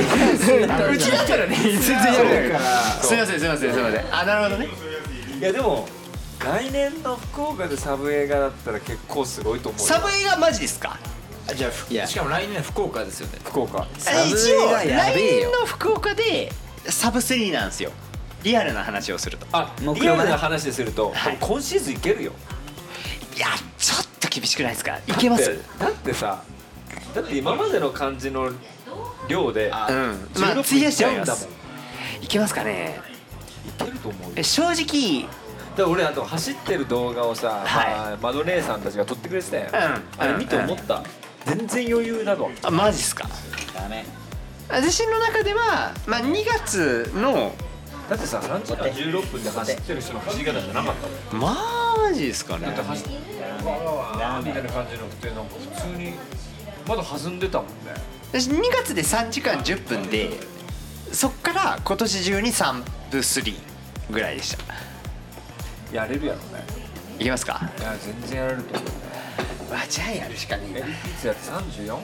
[0.94, 1.56] うちだったらね。
[1.56, 2.59] 全然やるか。
[2.59, 2.61] ら
[3.02, 4.14] すいませんすいませんすいません。
[4.14, 4.68] あなるほどね。
[5.38, 5.87] いやでも
[6.46, 9.87] 来年の福岡でサブ映画だったら結構すごいと思うよ。
[9.87, 10.96] サブ映画マジですか？
[11.56, 12.04] じゃいや。
[12.04, 13.40] あしかも来年福岡ですよね。
[13.42, 13.85] 福岡。
[13.98, 15.50] サブ一応映画や来べえよ。
[15.50, 16.52] 年の福岡で
[16.85, 17.90] サブ3なんですよ。
[18.44, 19.46] リアルな話をすると。
[19.50, 21.37] あ目リアルな話ですると、はい。
[21.40, 22.32] 今シーズンいけるよ。
[23.37, 24.98] いやちょっと厳しくないですか？
[24.98, 25.59] いけます？
[25.80, 26.44] だってさ
[27.12, 28.52] だって今までの感じの
[29.26, 29.72] 量でうん。
[29.72, 29.88] まあ
[30.54, 31.48] 16費やしちゃいます。
[32.22, 33.00] いけますかね？
[33.66, 34.32] いけると思うよ。
[34.37, 35.28] え正直
[35.77, 37.95] だから俺あと走ってる動画をさ、はい。
[37.95, 40.03] まあ、マド姉さんたちが撮ってくれてたやん、うん。
[40.17, 41.03] あれ見て思った、
[41.45, 43.29] 全然余裕だわあマジっすか？
[43.75, 44.05] ダメ。
[44.69, 47.55] 私の中では、まあ、2月の
[48.09, 50.95] だってさ3時間？16分で走ってる人の走り方じゃなかっ
[51.31, 51.37] た。
[51.37, 51.51] もん
[52.09, 52.67] マジですかね。
[52.67, 56.15] だって走ってみたいな感じのってなんか普通に
[56.89, 57.73] まだ弾んでたもんね。
[58.33, 60.31] 私2月で3時間10分で
[61.12, 63.55] そっから今年中に3部3
[64.11, 64.65] ぐらいでした
[65.92, 66.64] やれるやろね。
[67.18, 67.70] いきますか？
[67.79, 68.90] いや全然やれると思うね。
[69.72, 71.99] わじゃあやるしかねえエリピーツやって？34?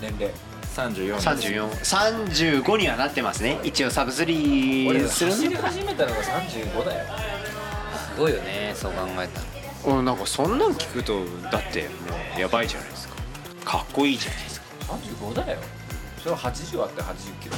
[0.00, 0.34] 年齢。
[0.76, 1.16] 34
[1.70, 3.58] 3435にはなってますね。
[3.64, 7.04] 一応サブ3俺する走り始めたのが35だよ。
[8.14, 9.46] すごいよねそう考えたら。
[9.84, 11.88] おなんかそんなん聞くとだっても
[12.36, 13.16] うやばいじゃないですか。
[13.64, 14.66] かっこいいじゃないですか。
[15.30, 15.58] 35だよ。
[16.18, 17.56] それは80あって80キロ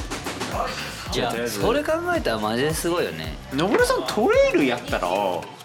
[1.11, 3.35] じゃあそれ考えたらマジですごいよね。
[3.53, 5.09] 野村さんトレイルやったら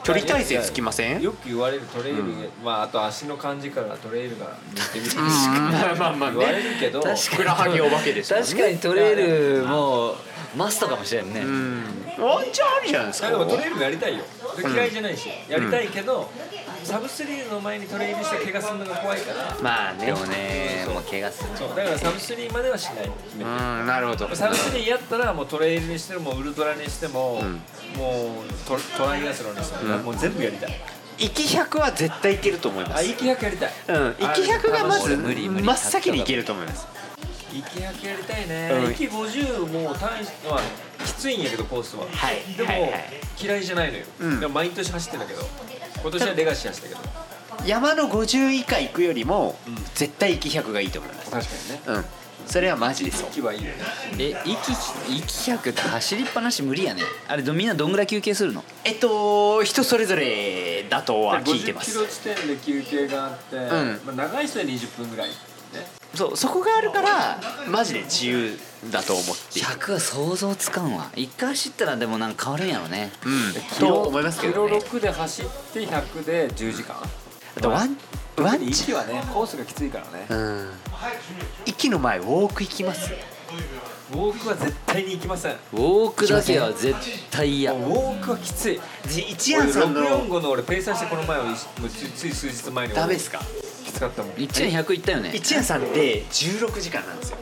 [0.02, 1.22] 距離体制つきません？
[1.22, 2.22] よく言われるトレイル、
[2.64, 8.44] まああと足の感じからトレイルが似てみたいまあまあまあ言われるけどふくらはぎお化けですよね。
[8.46, 9.16] 確かにトレイ
[9.58, 10.16] ルも
[10.56, 13.30] マストかもしれんね、ワンチャンあるじゃないですか。
[13.30, 14.24] でもトレイルもやりたいよ。
[14.56, 16.30] 嫌いじゃないし、やりたいけど、
[16.84, 19.56] サブスリーの前にトレイルして怪我するのが怖いから。
[19.62, 20.06] まあね。
[20.06, 23.06] でもねもう怪我するそうだからサブスリーまではしない。
[23.06, 24.34] うてんなるほど。
[24.34, 27.42] サブスリーやったらもうトレイルにしてもウルトラにしても、
[27.96, 30.80] もうトトライアスロンにしても、もう全部やりたい。
[31.16, 32.98] 行き100は絶対いけると思います。
[32.98, 33.72] あ行き100やりたい。
[33.88, 36.86] うん行き100がまず真っ先にいけると思います。
[37.52, 38.88] 行き100やりたいね、うん。
[38.88, 40.60] 行き50もう単位まあ
[41.04, 42.82] きついんやけどコースは、はいでも、はい。
[42.82, 42.90] はい
[43.40, 44.40] 嫌いじゃないのよ、うん。
[44.40, 45.42] でも毎年走ってんだけど
[46.04, 47.00] 今年はレガシー走ったけど。
[47.66, 49.74] 山の50以下行くよりもうん。
[49.94, 51.30] 絶対行き100がいいと思います。
[51.30, 51.50] 確か
[51.88, 51.98] にね。
[51.98, 52.04] うん。
[52.46, 53.28] それはマジでそう。
[53.28, 53.76] 行きはいいよね。
[54.18, 54.72] え息
[55.08, 57.00] 息100って走りっぱなし無理やね。
[57.26, 58.62] あれどみんなどんぐらい休憩するの？
[58.84, 63.60] えっと人それぞれだとは聞いてま50キすロ地点で休憩があって、ん。
[64.04, 65.34] まあ、長い人は20分ぐらいね。
[66.14, 68.58] そうそこがあるからマジで自由
[68.90, 69.58] だと思って。
[69.58, 71.10] いる100は想像つかんわ。
[71.16, 73.10] 一回走ったらでもなんか変わるんやろね。
[73.24, 73.78] うん。
[73.78, 76.96] と思いますけどねキロ6で走って100で10時間。
[77.56, 77.96] あとワン
[78.36, 80.26] ワンチ息はねコースがきついからね。
[80.28, 80.70] うん。
[81.66, 83.12] 息の前ウォーク行きます？
[84.12, 85.52] ウォークは絶対に行きません。
[85.52, 86.94] ウォークだけは絶
[87.30, 87.72] 対嫌。
[87.72, 88.80] ウォークはきつい。
[89.06, 90.02] 一夜さんの。
[90.02, 91.54] 645の俺ペーサーしてこの前をもう
[91.88, 93.40] つつい数日前にダメですか？
[93.84, 94.32] きつかったもん。
[94.36, 95.32] 一年100いったよね。
[95.34, 97.38] 一夜さんって16時間なんですよ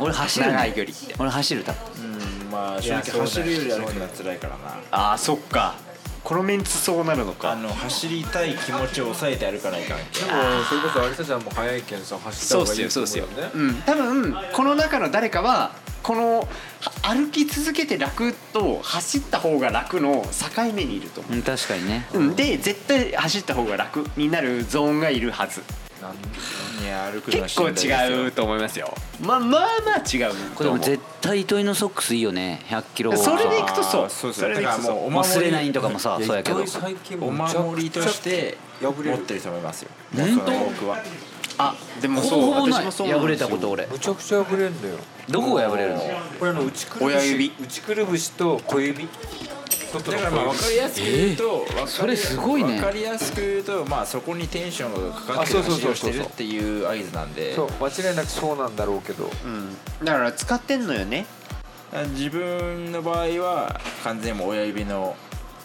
[0.00, 0.52] 俺走るね。
[0.52, 1.14] 長い距離って。
[1.18, 2.04] 俺走る多分。
[2.04, 4.80] うんまあ正直走るより歩くのは辛いからな。
[4.90, 5.74] ああそっか。
[6.24, 13.74] このメンツそうなるのあかの走りたい気持ちを抑えて歩かないからでもそれこそ有田ちゃんも早いけんさ走ったそうっす方がいいとよそうっすよ思うん。
[13.76, 16.46] 多分この中の誰かはこのは
[17.02, 20.22] 歩き続けて楽と走った方が楽の
[20.56, 21.36] 境目にいると思う。
[21.36, 22.06] ん確かにね。
[22.12, 25.62] う、うん、で絶対走った方が楽になるゾーンがいるはず
[27.30, 28.94] 結構違うと思いますよ。
[29.20, 32.64] まあまあまあ違うこれでも絶対糸井のソックスいいよね。
[32.68, 33.16] 100キロ。
[33.16, 34.10] それでいくとそう。
[34.10, 34.84] そうそれでいくとそう。
[34.84, 36.66] だからもうお守り忘れないとかもさそうやけど。
[36.66, 39.90] 最近お守りとして持ってると思いますよ。
[40.16, 40.52] 本当？
[40.52, 41.02] 僕は。
[41.60, 43.86] あでもほそうぼほう破れたこと俺。
[43.88, 44.94] むちゃくちゃ破れるんだよ。
[45.28, 46.00] どこが破れるの？
[46.38, 49.08] これあの内くるぶし親指内くるぶしと小指
[49.92, 57.54] だからまあ分かりやすく言うと、わかりそれすごいね分かりやすく言うとまあそこにテンションがかかってるあそうそうそうそう走りをしてるっていう合図なんで。
[57.54, 59.30] そう間違いなくそうなんだろうけど。
[59.44, 59.76] うん。
[60.04, 61.26] だから使ってんのよね。
[62.10, 65.16] 自分の場合は完全にもう親指の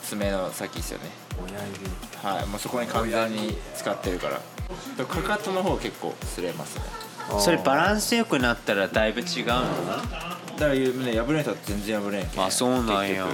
[0.04, 1.12] 爪の先ですよね。
[1.38, 1.80] 親指。
[2.24, 2.46] はい。
[2.48, 4.40] もうそこに完全に使ってるから。
[5.06, 6.84] かかとの方結構擦れますね。
[7.40, 9.46] それバランスよくなったらだいぶ違うの？
[9.48, 12.44] だからね破れん人は全然破れんけん。
[12.44, 13.26] あそうなんや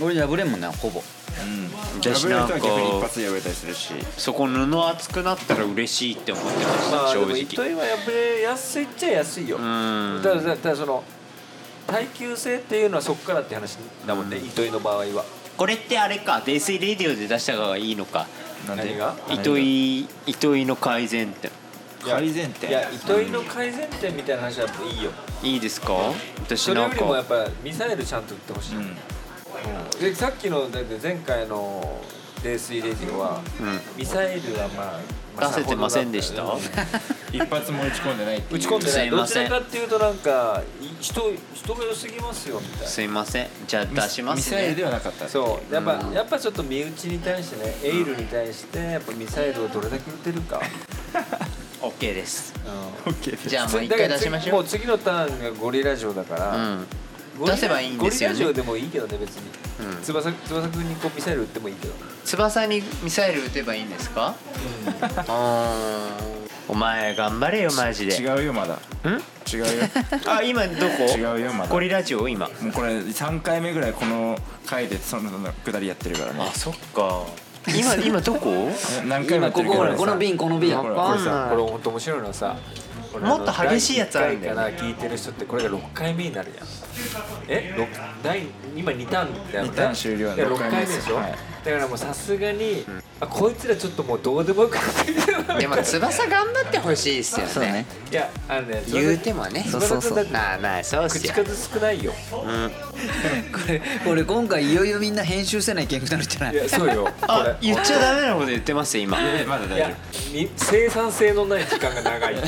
[0.00, 1.00] 俺破れんもんねほぼ。
[1.00, 1.02] う
[1.44, 1.70] ん。
[2.00, 3.92] 私破れなんか逆に一発で破れたりするし。
[4.16, 7.40] そこ布厚くなったら嬉しいって思ってました、まあでも正直。
[7.42, 9.56] 糸井は破れやすいっちゃ安いよ。
[9.56, 10.20] うん。
[10.22, 11.04] ただただただその
[11.86, 13.76] 耐久性っていうのはそこからって話
[14.06, 15.24] だもんね糸井の場合は。
[15.56, 18.26] これってあれか泥酔レディオで出した方がいいのか。
[18.66, 19.14] 何が？
[19.28, 21.50] 糸井糸井の改善って
[22.02, 22.70] 改善点？
[22.70, 25.10] いや糸井の改善点みたいな話はいいよ。
[25.42, 25.92] いいですか？
[26.38, 28.96] 私それなんよりもやっかぱミサイルちゃんと撃ってほしい、うん
[30.00, 32.00] でさっきのだって前回の
[32.42, 35.00] 泥酔レディオは、うミサイルはまあ、
[35.36, 36.42] まあ出せてませんでした？
[36.42, 36.60] うん
[37.32, 39.10] 一発も打ち込んでない打ち込んでない。
[39.10, 41.22] どちらかっていうとなんかい人
[41.54, 42.86] 人が良すぎますよみたいな。
[42.88, 43.48] すいません。
[43.66, 45.28] じゃあ出しますミサイルでねはなかった。
[45.28, 45.74] そう。
[45.74, 50.60] やっぱ、やっぱちょっと身内に対してねエイルに対してやっぱミサイルをどれだけ撃てるか、
[51.80, 52.52] OK です。
[53.06, 53.48] うん。
[53.48, 54.54] じゃあもう一回出しましょう。
[54.56, 56.86] もう次のターンがゴリラ城だから、うん
[57.46, 58.34] 出せばいいんですよね。
[58.36, 59.50] ゴリラ城でもいいけどね別に、
[59.80, 60.02] うん。
[60.02, 61.94] 翼翼くんにこうミサイル撃ってもいいけど。
[62.24, 64.34] 翼にミサイル撃てばいいんですか？
[66.68, 68.14] お前頑張れよマジで。
[68.16, 68.74] 違うよまだ。
[68.74, 68.78] ん？
[69.52, 69.66] 違うよ。
[70.26, 71.02] あ今どこ？
[71.16, 71.70] 違うよまだ。
[71.70, 72.46] ゴリラ城今。
[72.46, 75.30] もうこれ3回目ぐらいこの回でその
[75.64, 76.48] くだりやってるからね。
[76.48, 77.24] あそっか。
[77.68, 78.50] 今今どこ？
[78.50, 78.74] え
[79.06, 81.24] 何回もやってるけど今ここの瓶この瓶ほらわかん。
[81.24, 82.56] ないこれ本当面白いのはさ
[83.20, 86.66] もっと激しいやつあるんだよねから聞いてる人ってこれが6回目になるやん。
[87.48, 87.74] え？
[87.76, 87.88] 六
[88.22, 88.42] 第
[88.74, 89.68] 今2ターンだよね。
[89.70, 92.84] 二ターン終了で6六回目でしょ、はいだからもうさすがに、
[93.20, 97.52] あこいつらちょっともうどうでもよくなってきてるなでも翼頑張ってほしいですよね。
[97.52, 99.64] そうねいやあのね言うてもね。
[99.70, 100.26] そうそうそう。
[100.32, 101.32] まあまあそうっすよ。
[101.32, 102.12] 口数少ないよ。
[102.32, 102.42] こ
[103.68, 106.54] れこれ今回いよいよみんな編集せないけんくなるんじゃない？
[106.54, 107.04] いやそうよ。
[107.04, 107.56] こあれ。
[107.60, 109.18] 言っちゃダメなこと言ってますよ今。
[109.20, 109.96] えまだいや大丈
[110.32, 112.34] み生産性のない時間が長い。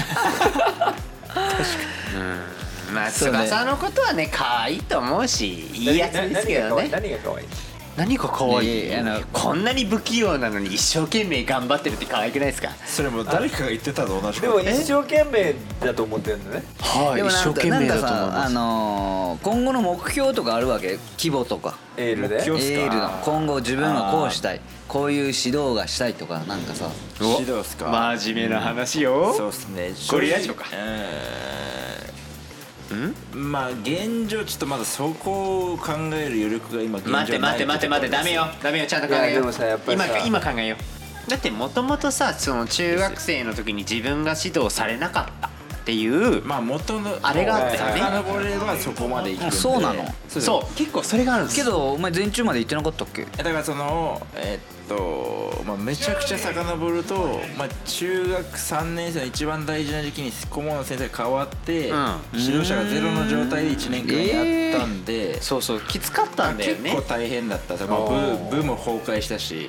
[2.93, 3.39] まあそうね。
[3.47, 6.89] 翼のことはね可愛いと思うしいいやつですけどね。
[6.89, 7.47] 何が可愛い何が可愛い？
[7.97, 8.87] 何が可愛い。
[8.87, 12.71] いやいやあのこんなに不器用なのに一生懸命頑張ってるって可愛くないですか？
[12.87, 16.65] それも誰かが言ってたと同じでも一生懸命だと思ってるんだね。
[16.81, 17.17] はい。
[17.17, 20.99] でもなんかなんかさあすのー今後の目標とかあるわけ？
[21.19, 21.79] 規模とか。
[21.97, 22.37] エールで？
[22.37, 24.61] 目標っすかエールの今後自分はこうしたい。
[24.89, 26.91] こういう指導がしたいとかなんかさ。
[27.21, 27.87] 指導っすか？
[28.17, 29.93] 真面目な話よ、そうっすね。
[30.11, 30.65] ゴリラジオか。
[30.73, 32.04] うん
[33.33, 38.47] まあ現状ちょっとまだそこを考える余力が今現状待って待って待って待ってダメよ。
[38.63, 39.31] ダメよちゃんと考えよう。
[39.31, 40.77] いやでもさやっぱりさ今今考えよ
[41.27, 41.31] う。
[41.31, 45.51] だってもともとさその中学生の時に自分が指導されなかったっ
[45.85, 48.01] ていうまあ元のあれがあったよね。
[48.01, 50.75] 遡ればそこまで行くんでそうなのそうそう。
[50.77, 51.57] 結構それがあるんです。
[51.57, 53.25] けどお前全中まで行ってなかったっけ？
[53.25, 62.17] だからそのえっと、まあ、めちゃくちゃ遡ると、まあ、中学3年生の一番大事な時期に顧問の先生が変わって、うん。
[62.33, 65.81] 指導者がゼロの状態で1年間やったんで、そうそう。
[65.81, 66.91] きつかったんだよね。
[66.91, 67.99] 結構大変だったまあ、
[68.51, 69.69] 部部も崩壊したし、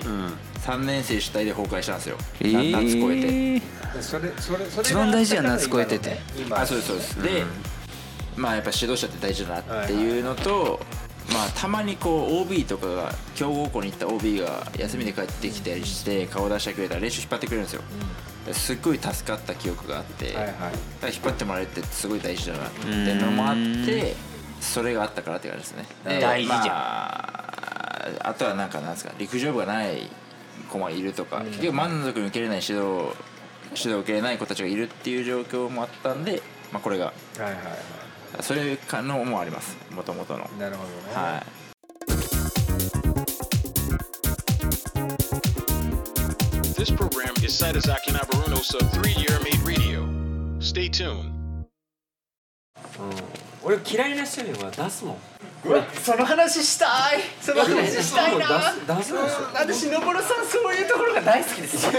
[0.66, 4.02] 3年生主体で崩壊したんですよ、な夏越えて。
[4.02, 6.20] それそれそれ一番大事やな夏越えてて。
[6.38, 6.98] 今あそうですそう。
[6.98, 7.44] です、で
[8.36, 10.80] まあやっぱ指導者って大事だなっていうのと、
[11.34, 17.82] まあたまにこう OB とかが強豪校に行った OB が休みで帰ってきたりして顔出してくれたら練習引っ張ってくれるんですよ、
[18.54, 20.54] すっごい助かった記憶があって、はいはい。
[21.14, 24.16] 引っ張ってもらえるってすごい大事だなっていうのもあって
[24.62, 25.86] それがあったからって感じですね。
[26.06, 26.60] で大事じゃん。
[26.60, 30.10] まあ、あとはなんかなんですか陸上部がない
[30.70, 33.14] 子もいるとか、結局満足に受けれない指導
[33.72, 37.60] 指導を受けれない子たちがいるっていう状況もあったんで、まあ、これがはいはいは
[38.42, 39.78] それかのもあります。
[39.92, 40.50] もともとの。
[40.56, 40.96] いなるほどね。
[41.14, 41.66] はい。
[46.76, 50.06] This program is Saitozaki Nabaruno Sub 3 Year Made Radio.
[50.60, 51.34] Stay tuned.
[53.64, 55.18] 俺嫌いな人には出すもん。
[56.04, 57.22] その話したい。
[57.42, 58.48] その話したいな。
[58.96, 59.50] 出す出すでしょ。
[59.54, 61.86] 私のぼろさんそういうところが大好きです。
[61.86, 61.92] よ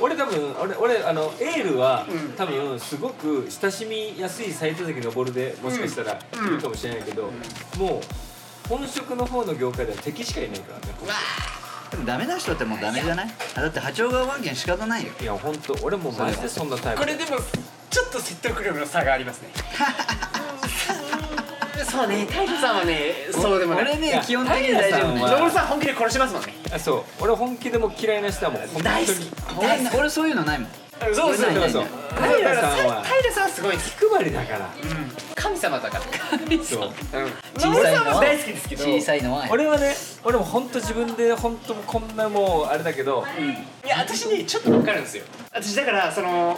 [0.00, 7.30] 俺多分俺俺あのエールは、多分すごく親しみやすい斎藤崎昇でもしかしたらいるかもしれないけど、
[7.78, 8.00] も
[8.64, 10.94] う本職の方の業界では敵しかいないからね
[11.90, 13.30] でもダメな人ってもうダメじゃない？
[13.56, 15.12] あだって波長が合わんけん仕方ないよ。
[15.20, 17.00] いや本当俺もマジでそんなタイプ。
[17.02, 17.30] これでも
[17.90, 19.48] ちょっと説得力の差がありますね
[21.84, 26.54] そうねタイルさんはねそうでもない俺ね基本的に大丈夫ね平さんはのぼろさん本気で殺しますもんね。
[26.72, 27.04] あそう。
[27.20, 28.84] 俺本気でも嫌いな人はもう本当に。
[28.84, 29.16] 大好き。
[29.58, 30.68] 俺俺そういうのないもん。
[31.12, 31.70] そうそうそうそう。
[31.70, 31.84] そう
[32.16, 33.02] タイル平さんは。
[33.04, 34.70] タイルさんはすごい気配りだから
[35.34, 36.04] 神様だから。
[36.64, 36.92] そう。
[37.58, 38.84] 小さいのは大好きですけど。
[38.84, 39.46] 小さいのは。
[39.50, 39.94] 俺はね
[40.24, 43.24] 俺も本当自分で本当こんなもうあれだけど。
[43.84, 45.24] いや私ねちょっと分かるんですよ。
[45.52, 46.56] 私だからその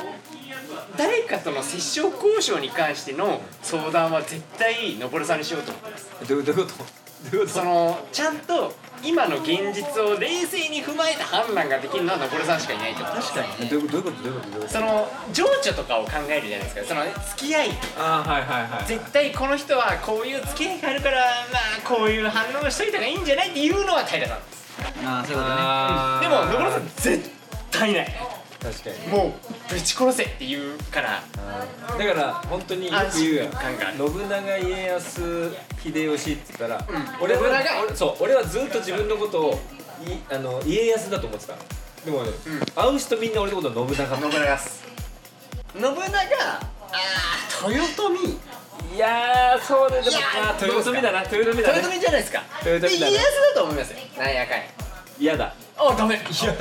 [0.97, 6.29] 誰かとの折衝交渉に関しての相談は絶対のぼるさんにしようと思ってます。
[6.29, 6.69] どういうこと？
[7.31, 7.59] どういうこと？
[7.61, 13.65] そのちゃんと今の現実を冷静に踏まえた判断ができるのはのぼるさんしかいないと思う確かに。
[13.65, 14.03] ねどういうこと？
[14.03, 14.23] どういうこと？
[14.23, 14.69] どういうこと？
[14.69, 16.83] その情緒とかを考えるじゃないですか。
[16.89, 17.03] その
[17.37, 18.87] 付き合いあーはいはいはい。
[18.87, 21.19] 絶対この人はこういう付き合いがあるから
[21.53, 24.67] まあこういう反応をしといた方がいいんじゃないっていうのは平さんです。
[25.05, 26.53] ああそういうことね。
[26.53, 27.31] でものぼるさん絶
[27.71, 28.15] 対ない
[28.67, 31.23] 確かにもうぶち殺せって言うから。
[31.97, 33.47] だから本当によく言うやん。
[33.47, 33.89] 安心感が。
[33.89, 36.85] ある信長家康秀吉って言ったら、
[37.21, 39.57] 俺は信長俺そう俺はずっと自分のことをい
[40.35, 41.55] あの家康だと思ってた。
[42.05, 42.31] でもね、
[42.75, 44.85] 会う人みんな俺のこと信長信長っす。
[45.73, 45.91] 信長？
[45.93, 48.41] あー豊臣？
[48.97, 50.03] いやーそうね。
[50.03, 51.23] でもいやーまあ豊臣だな。
[51.23, 52.43] 豊臣だ豊ね臣じゃないですか。
[52.65, 53.13] 豊臣だね。
[53.13, 53.99] で家康だと思いますよ。
[54.19, 54.65] なんやかんや。
[55.19, 56.21] 嫌だあダメ。
[56.31, 56.53] 嫌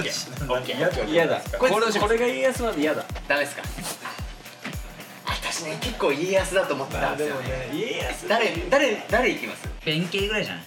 [0.89, 1.41] だ嫌だ。
[1.57, 3.03] これこれこれが家康なんで嫌だ。
[3.27, 3.63] ダメですか？
[5.27, 7.49] 私ね結構家康だと思ってたんですよね。
[7.49, 9.67] ね家康誰誰誰いきます？
[9.85, 10.63] 弁慶ぐらいじゃない？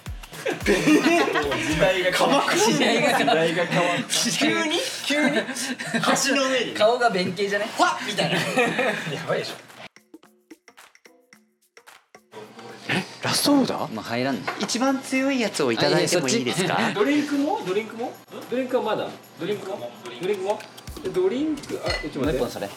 [0.65, 2.59] 時代が変わる。
[2.59, 3.35] 時代が変わ
[3.97, 4.05] る。
[4.39, 4.79] 急に？
[5.05, 5.37] 急に？
[6.29, 6.67] 橋の上に。
[6.73, 7.67] ね顔が弁慶じゃね？
[7.77, 8.37] ファッみたいな。
[9.15, 9.55] やばいでしょ
[13.23, 13.95] ラストオーダー？
[13.95, 14.43] まあ入らんね。
[14.61, 16.79] 一番強いやつをいただいてもいいですか？
[16.95, 17.61] ドリンクも？
[17.67, 18.13] ドリンクも？
[18.51, 19.09] ドリンクはまだ？
[19.41, 19.91] ドリンクも？
[20.05, 20.59] ドリンクも？
[21.13, 21.81] ドリンク？
[21.85, 22.51] あちょっと待って。
[22.51, 22.67] それ。
[22.67, 22.73] も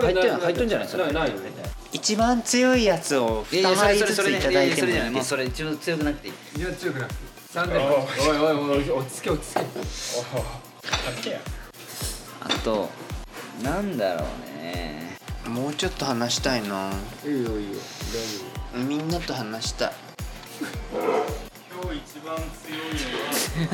[0.00, 1.04] う入ってん入ってんじゃないそれ？
[1.04, 1.50] ないないよね。
[1.92, 4.94] 一番強いやつを2いやいやそれ枚ずついただいてもいい。
[4.94, 6.60] ですもうそれ一応強くなくていい。
[6.60, 7.36] いや強くなくて。
[7.48, 7.86] 三点おい
[8.38, 11.40] おいおい落ち着け落ち着け
[12.40, 12.90] あと
[13.62, 15.16] なんだろうね
[15.48, 16.92] もうちょっと話したいな
[17.24, 17.80] いいよいいよ
[18.76, 19.92] みんなと話したい。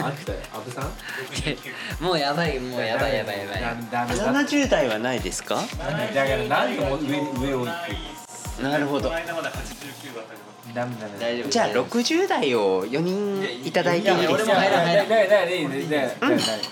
[0.03, 2.05] あったよ阿部さん？
[2.05, 3.61] もうやばいもうやばいやばいやばい。
[3.91, 5.57] ダメだ70代はないですか？
[5.57, 7.75] だから何個も上に上を行っ
[8.57, 9.11] てなるほど。
[9.11, 9.25] ダメ
[10.75, 14.55] ダメ大丈夫じゃあ60代を4人いただいていいですか？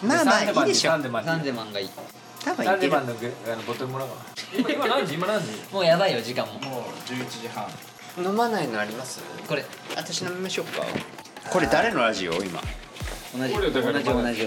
[0.02, 0.90] まあまあいいでしょ。
[0.92, 1.90] サンデマンサンデマンがいい
[2.44, 4.10] 多分いけるサンデマンのグあのボトルもらおう。
[4.10, 4.20] かな
[4.58, 5.14] 今今何時？
[5.14, 5.74] 今何時？
[5.74, 6.52] もうやばいよ時間も。
[6.60, 7.66] もう11時半
[8.18, 9.20] 飲まないのあります？
[9.48, 9.64] これ。
[9.96, 10.82] 私飲みましょうか。
[11.50, 12.32] これ誰のラジオ？
[12.42, 12.60] 今。
[13.36, 14.44] 同じ同じ同じ同じ。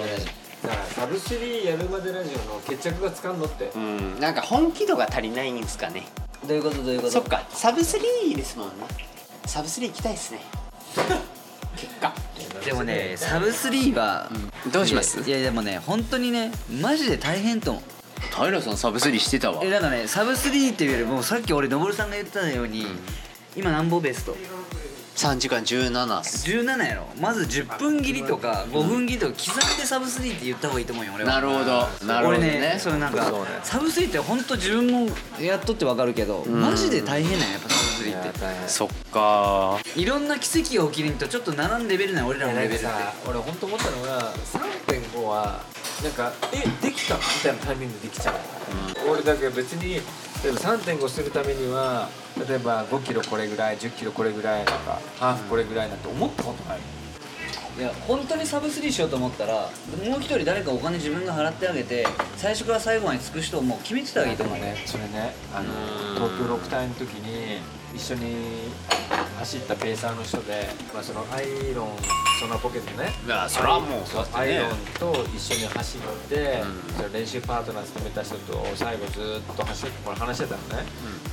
[0.64, 3.72] だからサブスリーやるまでラジオの決着がつかんのって。
[3.76, 4.20] うん。
[4.20, 6.03] なんか本気度が足りないんですかね。
[6.47, 6.84] どういうこと？
[6.84, 7.11] どういうこと？
[7.11, 7.43] そっか。
[7.49, 8.74] サブ3ですもんね。
[9.45, 10.39] サブ3行きたいですね。
[11.76, 12.14] 結果。
[12.64, 14.30] でもねサブ3は、
[14.72, 15.20] どうします？
[15.22, 16.51] いやいやでもね本当にね
[16.82, 17.84] マジで大変と思う。
[18.34, 19.61] 平さんサブ3してたわ。
[19.64, 22.86] えだからねサブ3っていうよりもさっき俺のぼるさんが言ってたように、
[23.56, 24.36] 今なんぼベスト
[25.16, 27.08] ？3時間17っす17やろ。
[27.22, 31.34] まず10分切りとか5分切りとか刻んでサブ3って言った方がいいと思うよ俺は。
[31.34, 31.88] なるほど。
[32.08, 33.47] なるほど俺ねねそれなんかそうね。
[33.62, 35.08] サブ3って本当自分も
[35.39, 38.39] やっとってわかるけど、マジで大変なんややっぱサブ3って。
[38.39, 38.68] 大変。
[38.68, 39.78] そっか。
[39.95, 42.80] いろんな奇跡が起きるんとちょっと並んレベルない俺らのレベルって。
[42.80, 45.62] さ俺本当思ったのが3.5は
[46.04, 48.36] なんかえできたみたいなタイミングでできちゃう、
[49.12, 50.01] 俺だけど別に
[50.44, 52.10] 例えば3.5するためには
[52.48, 56.80] 例えば5キロこれぐらい10キロこれぐらいとかハーフこれぐらいなんて思ったことない、
[57.80, 65.74] いや本当にサブ3しようと思ったらもう一人誰かお金自分が払ってあげて最初から最後まで尽くしともう決めてたらいいと思うねそれねあの
[66.16, 67.62] 東京6体の時に
[67.96, 68.72] 一緒に
[69.38, 71.89] 走ったペーサーの人で、まあ、そのアイロン
[72.39, 73.10] そのポケットね。
[73.48, 74.70] それはもうそうアイロン
[75.00, 76.64] と一緒に走って、
[76.98, 80.86] その練習パートナー務めた人と最後ずっと走ってこれ話してたのね、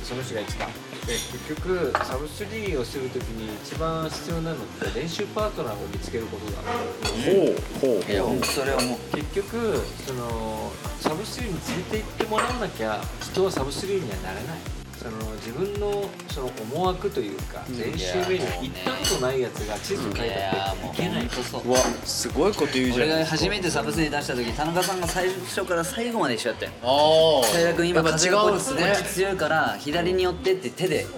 [0.03, 0.67] その人が言ってた。
[1.01, 4.59] で結局サブ3をする時に一番必要なのっ
[4.93, 6.61] て練習パートナーを見つけることだ。
[6.61, 8.11] ほうほう。
[8.11, 21.61] いや本当それはもう結局そのサブ3に連れて行ってもらわなきゃ人はサブ3にはなれないその自分のその思惑というか練習メニュー行ったことないやつが地図書いいたやもうっていけない本当そう。
[21.69, 31.11] うわすごいこと言うじゃ俺が初めてサブ3出した時田中さんが最初から最後まで一緒やったよああ平君今風がこっちうんですね強いから左に寄ってって手でうん。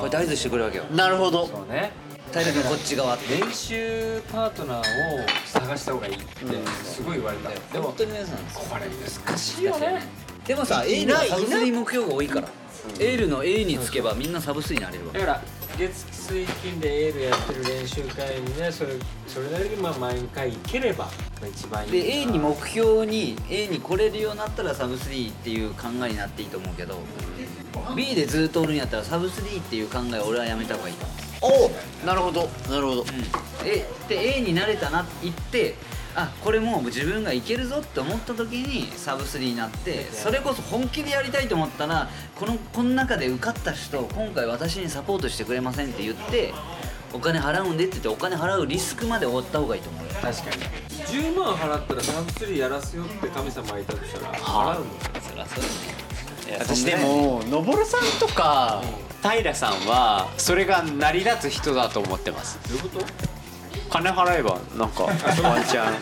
[0.00, 0.84] これ合図してくるわけよ。
[0.84, 1.46] なるほど。
[1.46, 1.92] そうね。
[2.32, 3.38] 平君こっち側って。
[3.38, 4.82] 練習パートナーを
[5.44, 6.24] 探した方がいいって
[6.84, 8.38] すごい言われた、でも本当に皆さん。
[8.38, 8.86] これ
[9.26, 10.02] 難しいよね。
[10.46, 11.30] でもさい A ない。
[11.30, 12.48] のサブ3目標が多いから
[12.98, 15.12] エールの A につけばみんなサブ3になれるわ。
[15.12, 15.42] だから
[15.78, 18.94] 月水金でエールやってる練習会にねそれ
[19.26, 21.10] それなりにまあ毎回行ければま
[21.44, 26.96] あ一番いいで A に目標に A に来れるようになったらサブ3っていう考えになっていいと思うけど
[27.94, 31.16] B でずっとおるんやったらサブ3っていう考えは俺はやめた方がいいと思う。
[31.42, 32.48] おおなるほど。
[32.70, 33.04] なるほど
[33.64, 35.74] えで A になれたなって言って
[36.18, 46.54] あこれもう自分がいけるぞって思った時にサブ3になってそれこそ本気でやりたいと思ったらこのこの中で受かった人今回私にサポートしてくれませんって言って
[47.12, 50.10] お金払うんでって言ってお金払うリスクまで負った方がいいと思うよ。
[50.14, 50.62] 確かに。
[51.04, 54.86] 10万払ったらサブスリーやらせよって神様がいたとしたら払うの？
[55.20, 55.64] そりゃそう
[56.58, 58.82] 私でものぼるさんとか
[59.22, 62.58] 平さんはそれが成り立つ人だと思ってます。
[62.68, 63.35] どういうこと？
[63.88, 65.16] 金払えばなんかワン
[65.64, 65.94] チャン。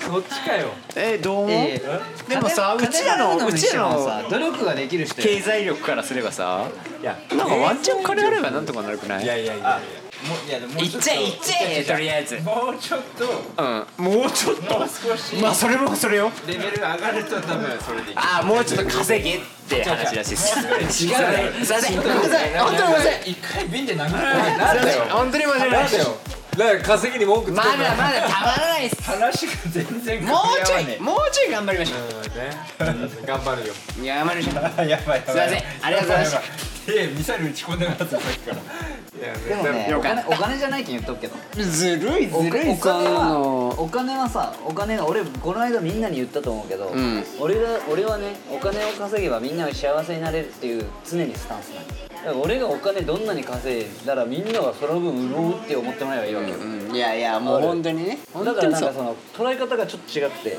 [0.00, 0.56] そっちか。
[0.56, 0.68] よ。
[0.96, 1.50] えどう思う？
[1.50, 1.80] え
[2.28, 6.68] えでもさうちらのうちらのさ努力ができる人経済力からすればさ
[7.00, 9.24] いやなんかワンチャン金あればなんとかなるくない？
[9.24, 9.80] いやいやいや
[10.28, 12.36] もういやでももういっちゃえいっちゃえとりあえず。
[12.40, 13.24] もうちょっと
[13.58, 14.78] うんもうちょっと。
[14.78, 15.36] もう少し。
[15.36, 16.30] まあそれもそれよ。
[16.46, 18.16] レベルが上がると多分それでいい。
[18.16, 20.58] ああもうちょっと稼げって話らしいです。
[21.06, 21.18] 違う。
[21.58, 21.96] ねすいません。
[21.96, 22.50] ごめんなさい。
[22.58, 23.22] 本当にごめんなさい。
[23.26, 25.90] 一回瓶で殴るすいません本当に申し訳ない。
[25.90, 26.04] だよ。
[26.52, 29.02] だから稼ぎに文句つけまるだまだたまらないです。
[29.02, 33.74] 話が全然もうちょいもうちょい頑張りましょうんね頑張るよ。
[33.98, 34.86] ういや頑張りましょう。
[34.86, 35.22] い やばいやばい。
[35.26, 35.62] すいません。
[35.82, 36.40] ありがとうございました。
[36.86, 38.56] 手ミサイル撃ち込んでなかったさっきから。
[38.56, 41.36] いやでもねお金お金じゃないけん言っとくけど。
[41.62, 47.24] ずるいおずるいお金はのお金はさお金が俺この間みんなに言ったと思うけど、ん。
[47.38, 58.18] 俺が俺はねお金を稼げばみんなが幸せになれるっていう常にスタンスなのだから俺がお金どんなに稼いだらみんながその分潤うって思ってもらえばいいわけよ、うんいやいやもう本当にね。
[58.34, 60.58] 本だからなんかその捉え方がちょっと違って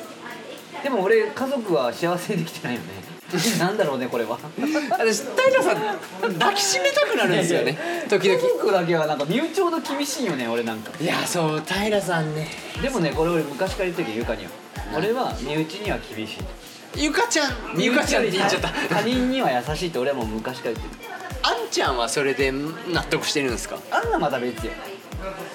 [0.83, 2.87] でも俺家族は幸せにできてないよね。
[3.57, 4.37] なんだろうねこれは。
[4.91, 7.77] 私平さん抱きしめたくなるんですよね。
[8.09, 8.39] 時々。
[8.39, 10.91] 家族だけはなんか身内ほど厳しいよね俺なんか。
[11.01, 12.47] いやそう平さんね。
[12.81, 14.51] でもねこれ俺昔から言ってるけどゆかには。
[14.95, 16.37] 俺は身内には厳しい。
[16.95, 17.55] ゆかちゃん。
[17.75, 18.69] ゆかちゃんって言っちゃった。
[18.89, 21.11] 他人には優しいって俺はもう昔から言ってる。
[21.41, 23.77] あんちゃんはそれで納得してるんですか？
[23.89, 24.71] あんなまた別よ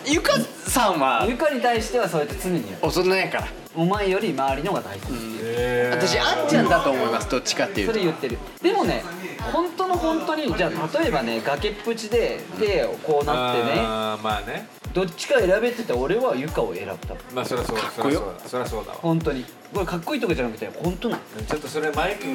[0.06, 1.26] ゆかさんは？
[1.28, 3.48] ゆかに対してはそうやって常によ大人やから。
[3.76, 7.30] お前より周りの方が大切、私あんちゃんだと思います。
[7.30, 7.92] どっちかっていうと。
[7.92, 8.38] それ言ってる。
[8.62, 9.04] でもね
[9.52, 13.76] 本当の本当にじゃあ例えばね崖っぷちででこうなってね。
[13.76, 14.68] まあね。
[14.94, 16.96] どっちか選べってたら俺はゆかを選ぶ。
[17.06, 17.34] 多分。
[17.34, 17.82] まあそりゃそうだ。
[17.90, 18.48] そりゃそうだ。
[18.48, 18.98] そりゃそうだわ。
[19.00, 22.26] 本当にこれかっこいいとかじゃなくて本当なんちょっとそれマイク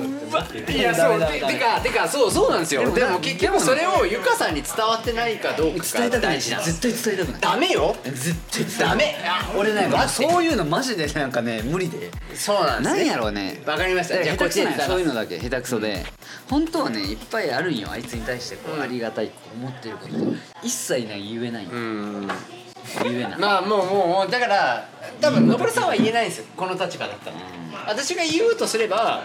[0.72, 2.94] いやそうててかてかそうそうなんですよ。
[2.94, 7.96] でも結局それをゆかさんに伝わってないかどうかが伝えたくない絶対伝えたくないダメよ。
[8.04, 9.16] 絶対ダメ。
[9.26, 10.08] あ俺ね待って。
[10.32, 12.12] そういうのマジでなんかね無理で。
[12.36, 13.00] そうなんですね。
[13.02, 13.62] 何やろうね。
[13.66, 14.24] わかりました。
[14.24, 16.06] じゃあこっちでそういうのだけ下手くそで。
[16.50, 17.90] 本当はねいっぱいあるんよ。
[17.90, 20.14] あいつに対してこうありがたいと思ってること
[20.62, 21.66] 一切ね言えない。
[21.66, 22.28] うん
[23.04, 23.40] 言えない。
[23.40, 24.88] まあもうもうもうだから
[25.22, 26.46] 多分のぼるさんは言えないんですよ。
[26.56, 27.38] この立場だったら。
[27.88, 29.24] 私が言うとすれば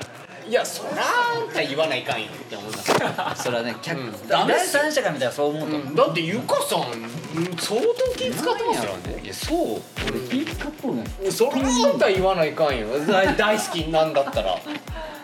[0.48, 2.78] いやそらあんた言わないかんよって思いま
[3.36, 4.28] すそれはね客うん。
[4.28, 5.76] ダメっ第すよ三者から見たらそう思うと。
[5.76, 7.86] 思うだってゆかさんうん相当
[8.16, 8.92] 気使ってますよ
[9.22, 9.82] いやそう。
[10.08, 14.58] 俺気使っとるねそらあんた言わないかんよ大大好きなんだったら。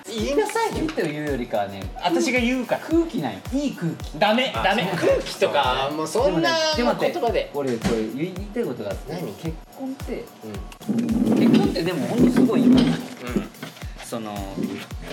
[0.07, 2.83] 言いなさいよっていうよりかはね私が言うから。
[2.83, 3.39] 空気なんよ。
[3.55, 4.18] いい空気。
[4.18, 4.87] ダメダメ。
[4.95, 7.51] 空気とかもうそんなでもね言葉で。
[7.55, 9.33] 俺これ言い言いたいことがあって何？
[9.33, 10.25] 結婚って
[10.87, 12.72] 結婚ってでもほんとすごいよ
[14.15, 14.33] その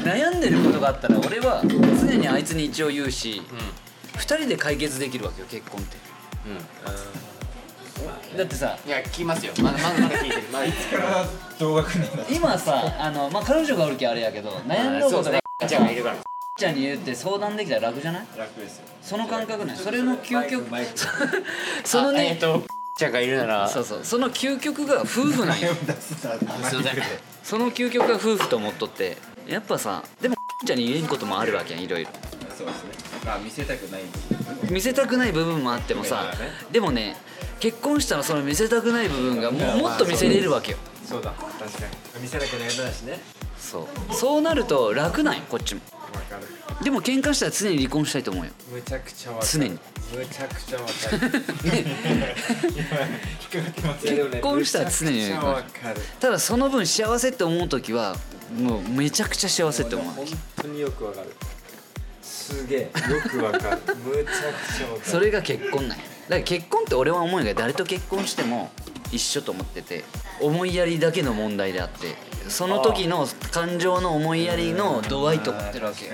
[0.03, 3.41] 悩んでることがあったら俺は常にあいつに一応言うし、
[4.15, 5.97] 二人で解決できるわけよ結婚って、
[8.37, 9.53] だってさいや聞きますよ。
[9.63, 10.43] まだまだまだ聞いてる。
[10.53, 10.65] まだ。
[10.65, 11.01] 聞いてる
[11.57, 16.17] 同学年だ今さあの、まあ、彼女がおるけあれやけど悩んだことがじゃあいるから。
[16.59, 18.27] ちゃんに言って相談できたら楽じゃない？
[18.37, 18.83] 楽ですよ。
[19.01, 19.73] その感覚ね。
[19.75, 20.67] それの究極
[21.83, 22.63] そのねあえっと
[23.01, 23.67] ちゃんがいるなら。
[23.67, 23.99] そうそう。
[24.03, 25.73] その究極が夫婦なんよ。
[25.99, 27.03] すいません。
[27.43, 29.17] その究極が夫婦と思っとって。
[29.47, 30.35] やっぱさでも
[30.65, 32.11] ちゃんに言えんこともあるわけやんいろいろ。
[32.55, 32.91] そうですね。
[33.25, 34.01] まあ見せたくない
[34.69, 36.31] 見せたくない部分もあってもさ
[36.71, 37.17] でもね
[37.59, 40.77] 結婚したらその見せたくない部分がもうもっと見せれるわけよ。
[41.03, 41.33] そうだ。
[41.59, 41.79] 確か
[42.15, 42.21] に。
[42.21, 43.19] 見せなきゃダメだしね。
[43.59, 44.13] そう。
[44.13, 45.81] そうなると楽なんよこっちも。
[45.91, 46.47] わかる
[46.83, 48.51] でも喧嘩したら常に離婚したいと思うよ。
[48.73, 49.49] むちゃくちゃわかる。
[49.51, 49.69] 常に。
[49.69, 49.79] む
[50.25, 50.91] ちゃくちゃわか
[51.27, 51.31] る。
[54.01, 56.01] 結婚したら常にめちゃくちゃわかる。
[56.19, 58.15] ただその分幸せって思う時は
[58.57, 61.27] もうめちゃくちゃ幸せって思う本当によくわかる。
[62.21, 62.79] すげえ。
[62.81, 62.89] よ
[63.29, 63.81] くわかる。
[64.03, 65.01] むちゃくちゃわかる。
[65.03, 66.03] それが結婚なんや。
[66.03, 68.71] だから結婚って俺は思うが誰と結婚しても
[69.11, 70.03] 一緒と思ってて
[70.39, 72.15] 思いやりだけの問題であって
[72.47, 76.13] その時の感情の思いやりの度合いと思ってるわけよ。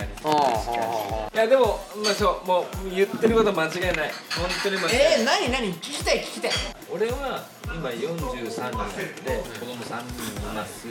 [1.33, 4.11] いやでもまあそうもう言ってること間違いない。
[4.35, 5.13] 本当に間違いない。
[5.19, 6.51] えー、何何聞きたい聞きたい。
[6.93, 9.03] 俺は今43人なんで
[9.59, 10.87] 子供3人います。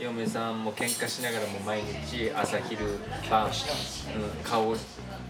[0.00, 2.98] 嫁さんも喧嘩しながらも毎日朝昼
[3.30, 3.50] 晩、うん、
[4.42, 4.76] 顔を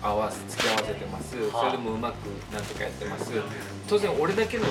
[0.05, 1.31] 合わせ付き合わせてます。
[1.31, 3.33] それでもうまくなんとかやってます。
[3.89, 4.65] 当然俺だけの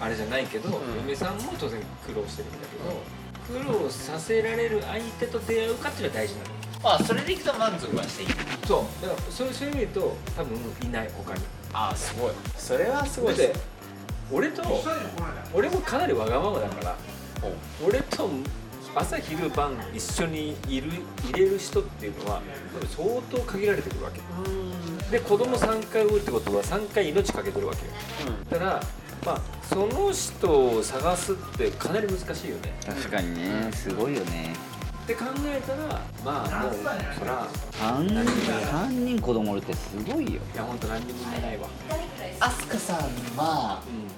[0.00, 8.28] あれじゃないけど、嫁さんも当然苦労してるんだけど苦労させられる相手と出会うかっていうのは大事なのあそれでいくと満足はしていい
[8.64, 9.02] そう。
[9.02, 11.42] だからそうそういう意味で言うと多分いない他に。
[11.72, 12.32] あすごい。
[12.56, 13.54] それはすごいだって
[14.32, 14.62] 俺と
[15.52, 16.96] 俺もかなりわがままだから
[17.84, 18.30] 俺と
[18.94, 20.90] 朝昼晩一緒にいる
[21.32, 22.42] 入れる人っていうのは
[22.96, 24.20] 相当限られてくるわけ。
[25.10, 27.92] で子供3回産むってことは3回命かけてるわけよ、
[28.50, 28.82] だから
[29.26, 32.74] まあその人を探すってかなり難しいよね。
[32.86, 33.70] 確かにね。
[33.72, 34.54] すごいよね。
[35.04, 36.74] って考えたらまあもう
[37.18, 38.24] そら3人
[38.70, 40.40] 三人子供おるってすごいよ。
[40.54, 41.68] いや本当何にも言えないわ。
[42.40, 42.96] アスカさん
[43.36, 44.10] はうん。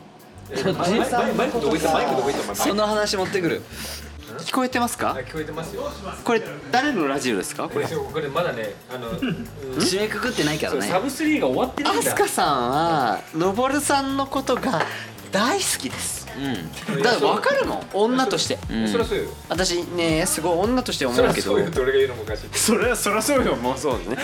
[0.52, 3.62] マイマイマイマイクどこ行ったマイクどこ行ったその話持ってくる
[4.40, 5.10] 聞こえてますか？
[5.12, 5.90] あ聞こえてますよ。
[6.24, 7.68] これ誰のラジオですか？
[7.68, 7.86] これ。
[7.86, 9.46] これまだねあの、 うん。
[9.78, 10.80] 締めくくってないからね。
[10.82, 12.10] そうサブスリーが終わってないんだ。
[12.12, 14.82] アスカさんはのぼるさんのことが
[15.30, 16.22] 大好きです。
[16.34, 18.58] うだから分かるもん女として。
[18.72, 19.24] ん、うん、そりゃそうよ。
[19.48, 21.52] 私ねすごい女として思そうりゃけど。
[21.52, 21.66] そうよ。
[21.66, 23.54] って俺が言うのもおかしいそれはそりゃそうよ。
[23.56, 24.16] もうそうね。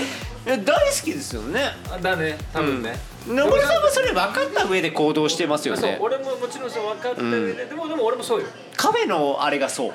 [0.64, 1.76] 大好きですよね。
[1.90, 2.38] あだね。
[2.52, 2.96] 多分ね、の
[3.28, 8.46] ぼるさんもそれ分かった上で行動してますよそうね俺ももちろんそう分かった上で、でもでも俺もそうよ。
[8.76, 9.92] カフェのあれがそう。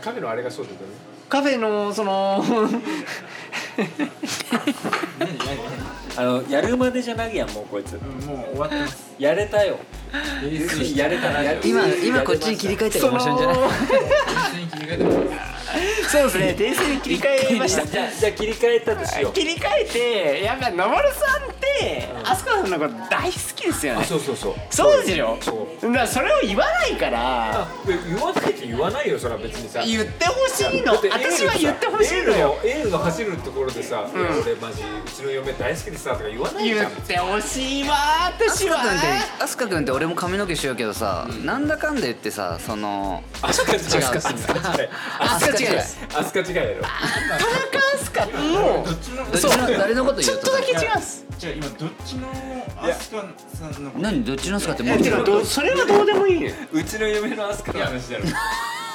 [0.00, 0.96] 神のあれがそうってことね。
[1.28, 2.44] カフェのその
[6.16, 7.94] あのやるまでじゃないやんもうこいつ。
[8.26, 9.14] もう終わってます。
[9.18, 9.78] やれたよ。
[10.94, 13.56] やれたな今今こっちに切り替えてるかもしれんじゃない？
[16.08, 17.86] そうですね訂正に切り替えました。
[17.86, 19.32] じゃあじゃあ切り替えたとしよう。
[19.32, 24.04] 切り替えてやっぱのぼるさんってって飛鳥さんのこと大好きですよね。
[24.04, 24.54] そうそうそう。
[24.70, 25.36] そうですよ。
[25.40, 25.86] そう。
[25.86, 27.62] だからそれを言わないから。
[27.62, 29.82] あ言わないって言わないよそれは別にさ。
[29.84, 30.94] 言ってほしいの。
[30.94, 32.58] 私は言ってほしいのよ。
[32.64, 36.78] エールのエールの走るところでさ「いや俺マジうちの嫁大好きでさ」とか言わないじゃん。
[36.78, 37.96] 言ってほしいわ
[38.38, 39.06] 私はカ君って
[39.42, 43.86] アスカ君って俺も髪の毛しようけどさ、なんだかんだ言ってさそのあすか違う違う。
[43.86, 45.78] あすか違う
[46.14, 46.82] あすか違うやろ。
[46.82, 46.88] 田
[47.38, 51.24] 中飛鳥のどっちのどっちの誰のこと言うとちょっとだけ違うんす。
[51.38, 52.28] じゃあ今どっちの
[52.80, 53.24] アスカ
[53.72, 54.02] さんのこと？
[54.02, 56.54] 何どっちのアスカってもうてかどうそれはどうでもいいのよ。
[56.72, 58.24] うちの嫁のアスカの話だろ。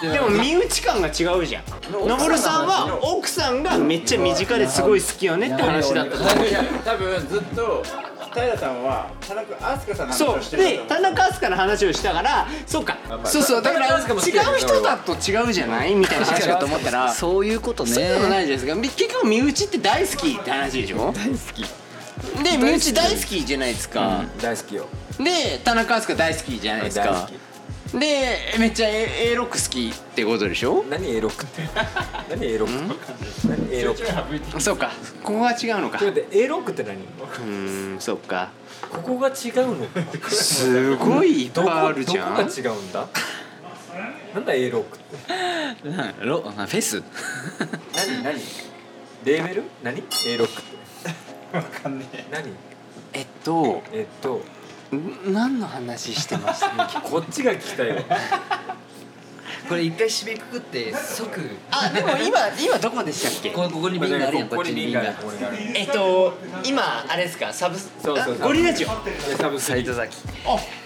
[0.01, 1.63] でも身内感が違うじゃん。
[2.07, 7.83] のぼるさんは奥さんがめっちゃ身近ですごい好きよねって話だったいや多分ずっと
[8.33, 14.17] 平さんは田中飛鳥さんの話そうをしてるで田中飛鳥の話をしたからそうかまあそうそうだから違う
[14.57, 21.65] 人だと違うじゃないみたいな話だと思ったらそうそういうことねいうのないじゃないですかみ結局身内って大好きって話でしょ大好き
[22.43, 24.87] で身内大好きじゃないですか、大好きよ。
[25.17, 27.29] で田中飛鳥大好きじゃないです大か
[27.91, 30.83] 好でめっちゃ A ロック好きってことでしょ？
[30.89, 31.61] 何 A ロックって？
[32.33, 32.95] 何 A ロック？
[33.49, 34.59] 何 A ロック？
[34.59, 34.91] ちそうか。
[35.23, 36.03] ここが違うのか。
[36.03, 36.95] ょっと A ロックって何？
[36.97, 38.49] うーんそっか。
[38.89, 39.87] ここが違うの
[40.29, 42.29] すごいいっぱいあるじゃん。
[42.37, 43.07] どこが違うんだ？
[44.33, 45.01] なんだ A ロックっ
[46.21, 46.25] て？
[46.25, 47.03] ロあフェス？
[47.93, 48.39] 何何？
[49.25, 49.63] レーベル？
[49.83, 50.77] 何？A ロックって
[51.53, 52.25] わかんねえ。
[52.29, 52.49] え何
[53.23, 54.41] っとえっと。
[54.95, 56.69] ん何の話してました
[57.01, 57.95] こっちが聞きたいよ
[59.69, 61.39] これ一回締めくくって即。
[61.71, 63.51] あでも今今どこでしたっけ？
[63.51, 64.87] こここに瓶があるやんこっちに。
[64.87, 66.33] 瓶がに瓶があるここにあるえっと
[66.65, 67.53] 今あれですか？
[67.53, 68.35] サブスそうそうそう。
[68.41, 68.87] あゴリラジオ。
[69.37, 70.17] サブスリー崎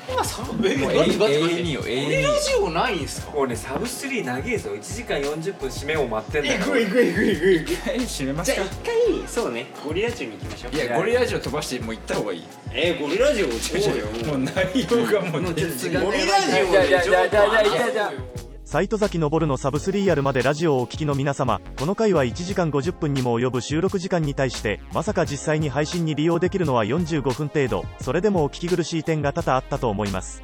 [0.08, 1.39] 今サブえもう待って待って。
[1.39, 8.76] 永遠によ永遠にゴリラジオないんすかもうねサブスリー長えぞ1時間40分締めを待ってんだからぐいぐいぐいぐい閉めますかじゃあ一
[9.22, 12.43] 回そうねゴリラジオに行きましょういやゴリラジオ飛ばしてもう行った方がいい
[12.74, 14.53] えゴリラジオそうよもう内
[14.89, 30.41] 容がもう全然ゴリラジオじゃあじゃあじゃあじゃあじゃあじゃあサイト崎昇のサブスリーアルまでラジオをお聞きの皆様、この回は1時間50分にも及ぶ収録時間に対して、まさか実際に配信に利用できるのは45分程度、それでもお聞き苦しい点が多々あったと思います。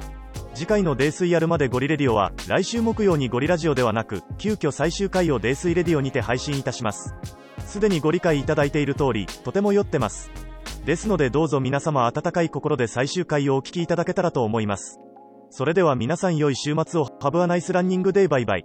[0.54, 7.16] 次回の泥酔アルまでゴリレディオは、来週木曜にゴリラジオではなく、急遽最終回を泥酔レディオにて配信いたします。
[7.66, 10.30] すでにご理解いただいている通り、とても酔ってます。
[10.86, 15.00] ですのでどうぞ皆様温かい心で最終回をお聞きいただけたらと思います。
[15.54, 17.04] それでは皆さん良い週末を。
[17.20, 18.64] ハブアナイスランニングデイバイバイ。